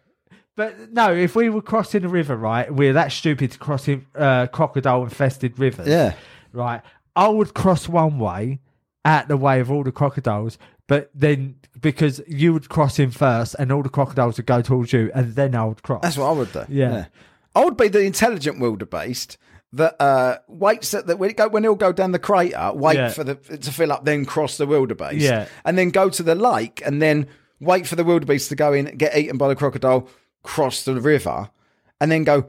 [0.57, 4.47] But no, if we were crossing a river, right, we're that stupid to cross uh,
[4.47, 5.87] crocodile infested rivers.
[5.87, 6.15] Yeah.
[6.53, 6.81] Right.
[7.15, 8.61] I would cross one way,
[9.05, 13.55] out the way of all the crocodiles, but then because you would cross in first
[13.59, 16.03] and all the crocodiles would go towards you and then I would cross.
[16.03, 16.65] That's what I would do.
[16.69, 17.07] Yeah.
[17.55, 19.39] I would be the intelligent wildebeest
[19.73, 22.97] that uh, waits at the when, it go, when he'll go down the crater, wait
[22.97, 23.09] Yeah.
[23.11, 25.17] for the to fill up, then cross the wildebeest.
[25.25, 25.47] Yeah.
[25.65, 27.27] And then go to the lake and then
[27.61, 30.09] wait for the wildebeest to go in, get eaten by the crocodile,
[30.43, 31.51] cross the river.
[31.99, 32.47] And then go,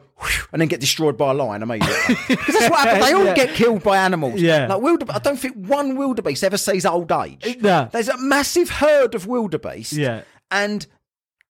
[0.51, 2.15] and then get destroyed by a lion immediately.
[2.27, 3.05] Because that's what happens.
[3.05, 3.33] They all Yeah.
[3.33, 4.41] get killed by animals.
[4.41, 4.67] Yeah.
[4.67, 7.57] Like wildebeest, I don't think one wildebeest ever sees old age.
[7.61, 7.87] No.
[7.89, 9.93] There's a massive herd of wildebeest.
[9.93, 10.23] Yeah.
[10.51, 10.85] And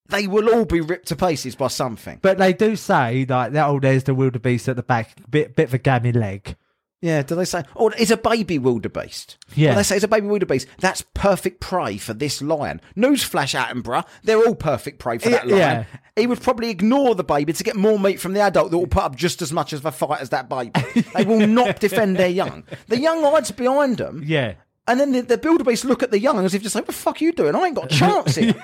[0.09, 2.19] they will all be ripped to pieces by something.
[2.21, 3.67] But they do say like that.
[3.67, 6.55] Oh, there's the wildebeest at the back, bit bit of a gammy leg.
[6.99, 9.37] Yeah, do they say, oh, it's a baby wildebeest?
[9.53, 9.69] Yeah.
[9.69, 10.65] Well, they say it's a baby wildebeest.
[10.79, 12.81] That's perfect prey for this lion.
[12.97, 15.55] Newsflash, Attenborough, they're all perfect prey for that Yeah.
[15.55, 15.85] lion.
[16.15, 18.87] He would probably ignore the baby to get more meat from the adult that will
[18.87, 20.71] put up just as much of a fight as that baby.
[21.15, 22.63] they will not defend their young.
[22.87, 24.55] The young hides behind them, Yeah.
[24.87, 26.93] And then the, the wildebeest look at the young as if to say, what the
[26.93, 27.55] fuck are you doing?
[27.55, 28.55] I ain't got a chance here.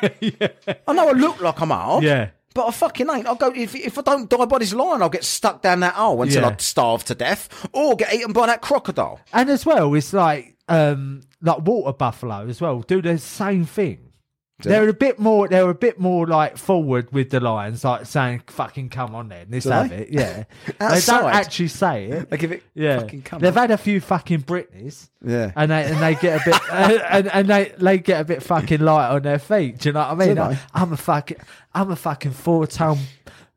[0.87, 2.03] I know I look like I'm hard.
[2.03, 2.29] Yeah.
[2.55, 3.25] But I fucking ain't.
[3.25, 5.95] I'll go if if I don't die by this lion, I'll get stuck down that
[5.95, 6.49] hole until Yeah.
[6.49, 9.19] I starve to death, or get eaten by that crocodile.
[9.33, 14.12] And as well, it's like um like water buffalo as well do the same thing.
[14.59, 15.47] They're a bit more.
[15.49, 19.47] They're a bit more like forward with the lions, like saying "fucking come on, then
[19.49, 19.97] let's Do have they?
[20.03, 20.43] it." Yeah,
[20.79, 22.29] they don't actually say it.
[22.29, 23.61] They give it Yeah, fucking come they've on.
[23.63, 25.09] had a few fucking Britneys.
[25.25, 25.51] Yeah.
[25.55, 28.79] and they and they get a bit and, and they they get a bit fucking
[28.79, 29.79] light on their feet.
[29.79, 30.27] Do you know what I mean?
[30.29, 30.41] Do they?
[30.41, 31.37] Like, I'm a fucking
[31.73, 32.99] I'm a fucking four ton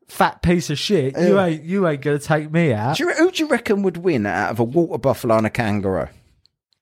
[0.09, 1.16] fat piece of shit.
[1.16, 1.44] You Yeah.
[1.47, 2.97] ain't you ain't gonna take me out.
[2.97, 5.51] Do you, who do you reckon would win out of a water buffalo and a
[5.51, 6.09] kangaroo?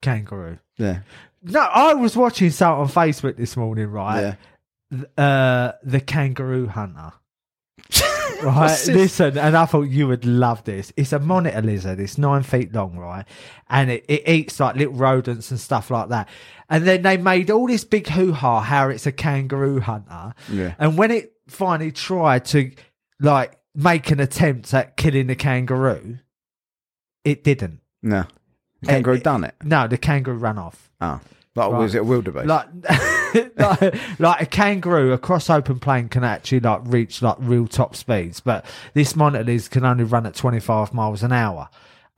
[0.01, 0.59] Kangaroo.
[0.79, 1.01] Yeah.
[1.45, 4.37] No, I was watching something on Facebook this morning, right?
[4.91, 5.05] Yeah.
[5.23, 7.13] Uh, the kangaroo hunter.
[8.43, 10.93] Right, listen, and I thought you would love this.
[10.99, 11.99] It's a monitor lizard.
[11.99, 13.25] It's nine feet long, right?
[13.71, 16.29] And it, it eats like little rodents and stuff like that.
[16.69, 20.35] And then they made all this big hoo ha how it's a kangaroo hunter.
[20.51, 20.75] Yeah.
[20.79, 22.71] And when it finally tried to
[23.19, 26.19] like make an attempt at killing the kangaroo,
[27.25, 27.81] it didn't.
[28.03, 28.25] No.
[28.83, 29.55] The kangaroo Eh, done it.
[29.63, 30.91] No, the kangaroo ran off.
[31.01, 31.21] Oh.
[31.57, 31.79] Like, Right.
[31.79, 32.47] was it a wildebeest?
[32.47, 32.67] Like,
[33.57, 38.41] like, like a kangaroo across open plane can actually like reach like real top speeds,
[38.41, 41.69] but this monitor lizard can only run at 25 miles an hour.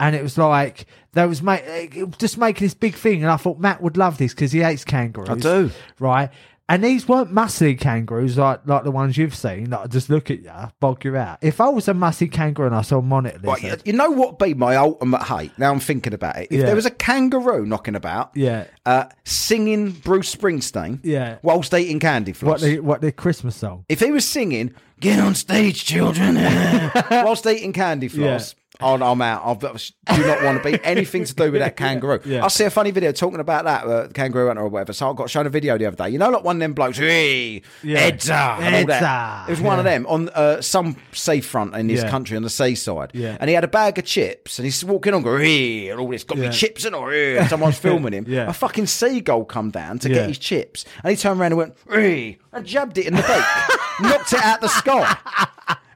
[0.00, 3.30] and it was like there was ma- it was just making this big thing, and
[3.32, 5.28] I thought Matt would love this because he hates kangaroos.
[5.30, 5.70] I do.
[5.98, 6.30] right?
[6.68, 9.70] And these weren't muscly kangaroos like like the ones you've seen.
[9.70, 10.50] Like just look at you,
[10.80, 11.38] bog you out.
[11.40, 14.10] If I was a musky kangaroo and I saw a monitor lizard, you, you know
[14.10, 15.52] what be my ultimate hate?
[15.58, 16.48] Now I'm thinking about it.
[16.50, 16.66] If Yeah.
[16.66, 18.64] there was a kangaroo knocking about, Yeah.
[18.84, 21.36] uh, singing Bruce Springsteen, Yeah.
[21.42, 22.60] whilst eating candy floss.
[22.62, 23.84] what the what the Christmas song?
[23.88, 26.34] if he was singing "Get on stage, children,"
[27.10, 29.42] whilst eating candy floss, oh, I'm out.
[29.44, 32.20] I do not want to be anything to do with that kangaroo.
[32.24, 32.44] Yeah.
[32.44, 34.92] I see a funny video talking about that uh, kangaroo hunter or whatever.
[34.92, 36.10] So I got shown a video the other day.
[36.10, 37.98] You know, like one of them blokes, hey, Yeah.
[38.00, 39.02] heads up, and all Heads that.
[39.02, 39.48] up.
[39.48, 42.10] It was one of them on uh, some seafront in this Yeah.
[42.10, 43.10] country on the seaside.
[43.14, 43.36] Yeah.
[43.40, 46.08] And he had a bag of chips, and he's walking on, going, hey, and all
[46.08, 47.08] this got me chips and all.
[47.10, 48.24] Hey, and someone's filming him.
[48.28, 48.48] Yeah.
[48.48, 50.14] A fucking seagull come down to Yeah.
[50.16, 53.22] get his chips, and he turned around and went, hey, and jabbed it in the
[53.22, 55.16] beak, knocked it out the sky.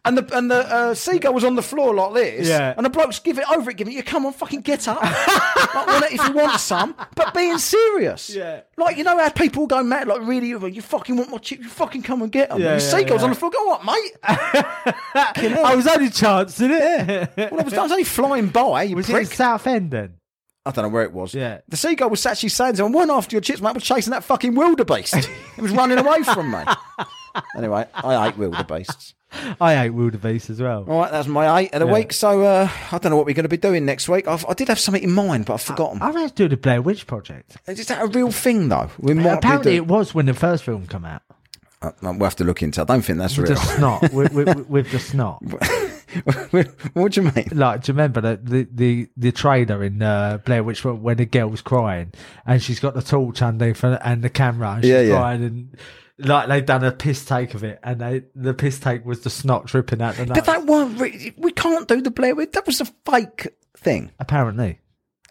[0.02, 2.72] And the and the uh, seagull was on the floor like this, Yeah.
[2.74, 5.02] and the blokes give it over it, giving it you come on, fucking get up,
[5.02, 8.62] like, if you want some, but being serious, Yeah.
[8.78, 11.68] Like you know how people go mad, like really, you fucking want my chip, you
[11.68, 12.60] fucking come and get them.
[12.60, 13.24] Yeah, the yeah, seagull's yeah.
[13.24, 14.12] on the floor, go what, mate?
[14.24, 17.30] I was only chancing it.
[17.36, 18.84] well, I was, I was only flying by.
[18.84, 19.26] You was prick.
[19.26, 20.14] it Southend then?
[20.64, 21.34] I don't know where it was.
[21.34, 21.60] Yeah.
[21.68, 24.24] The seagull was actually saying to him, one after your chips, mate, was chasing that
[24.24, 25.14] fucking wildebeest.
[25.14, 26.58] it was running away from me.
[27.56, 29.14] anyway, I hate wildebeests.
[29.60, 30.84] I hate wildebeest as well.
[30.88, 31.92] All right, that's my eight of the Yeah.
[31.92, 32.12] week.
[32.12, 34.26] So uh, I don't know what we're going to be doing next week.
[34.26, 36.02] I've, I did have something in mind, but I've forgotten.
[36.02, 37.56] I read to do the Blair Witch Project.
[37.66, 38.90] Is that a real thing, though?
[38.98, 41.22] We might Apparently, it was when the first film came out.
[41.82, 42.84] uh, we'll have to look into it.
[42.90, 43.58] I don't think that's With real.
[43.58, 45.42] the snot, with, with, with the snot.
[46.94, 47.48] what do you mean?
[47.52, 51.24] Like, do you remember the the the, the trailer in uh, Blair Witch when the
[51.26, 52.12] girl was crying
[52.46, 55.14] and she's got the torch underneath and, and the camera and she's Yeah, yeah.
[55.16, 55.78] crying and
[56.24, 59.30] like they'd done a piss take of it and they the piss take was the
[59.30, 60.34] snot dripping out the nose.
[60.36, 60.98] But that weren't...
[61.00, 62.52] Re- we can't do the Blair Witch.
[62.52, 64.78] That was a fake thing, Apparently,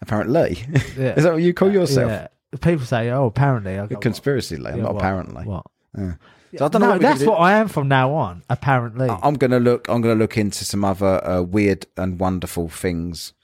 [0.02, 0.64] apparently.
[0.96, 1.14] Yeah.
[1.14, 2.10] Is that what you call yourself?
[2.10, 2.28] yeah.
[2.60, 4.78] People say, "Oh, apparently." I A go, conspiracy, Lee, "What?
[4.80, 5.00] not What?
[5.00, 5.44] apparently.
[5.44, 5.66] What?
[5.94, 8.42] So I don't know what that's what I am from now on.
[8.50, 9.88] Apparently, I'm going to look.
[9.88, 13.34] I'm going to look into some other uh, weird and wonderful things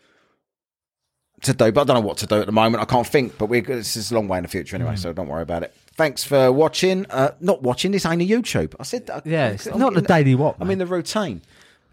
[1.42, 2.82] to do, but I don't know what to do at the moment.
[2.82, 3.38] I can't think.
[3.38, 4.98] But we're this is a long way in the future anyway, Mm.
[4.98, 5.72] so don't worry about it.
[5.96, 7.06] Thanks for watching.
[7.10, 7.92] Uh, not watching.
[7.92, 8.74] This ain't a YouTube.
[8.78, 9.26] I said that.
[9.26, 10.56] yeah, it's I'm not the daily what.
[10.60, 11.42] I'm in the routine.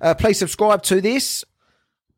[0.01, 1.45] Uh, please subscribe to this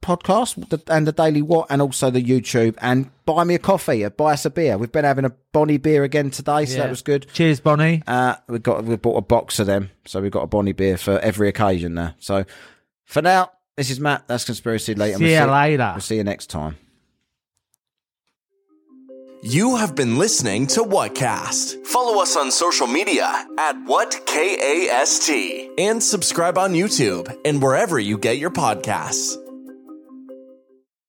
[0.01, 4.09] podcast and the Daily What, and also the YouTube, and buy me a coffee, uh,
[4.09, 4.77] buy us a beer.
[4.77, 7.27] We've been having a Bonnie beer again today, so that was good.
[7.33, 8.03] Cheers, Bonnie.
[8.05, 10.97] Uh, we got we bought a box of them, so we've got a Bonnie beer
[10.97, 12.15] for every occasion now.
[12.19, 12.45] So
[13.03, 14.27] for now, this is Matt.
[14.27, 15.17] That's conspiracy later.
[15.17, 15.91] See you later.
[15.95, 16.77] We'll see you next time.
[19.47, 21.85] You have been listening to Whatcast.
[21.85, 23.27] Follow us on social media
[23.59, 29.44] at Whatcast and subscribe on YouTube and wherever you get your podcasts.